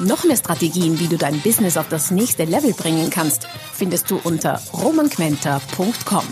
Noch 0.00 0.24
mehr 0.24 0.36
Strategien, 0.36 0.98
wie 0.98 1.08
du 1.08 1.18
dein 1.18 1.40
Business 1.40 1.76
auf 1.76 1.88
das 1.88 2.10
nächste 2.10 2.44
Level 2.44 2.72
bringen 2.72 3.10
kannst, 3.10 3.46
findest 3.74 4.10
du 4.10 4.16
unter 4.16 4.60
romanquenter.com. 4.72 6.24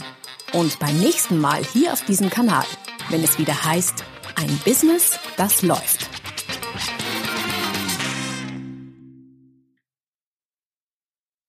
Und 0.55 0.79
beim 0.79 0.98
nächsten 0.98 1.38
Mal 1.38 1.62
hier 1.62 1.92
auf 1.92 2.03
diesem 2.07 2.31
Kanal, 2.31 2.64
wenn 3.11 3.22
es 3.22 3.38
wieder 3.38 3.64
heißt, 3.64 4.05
ein 4.37 4.59
Business, 4.64 5.18
das 5.37 5.61
läuft. 5.61 6.17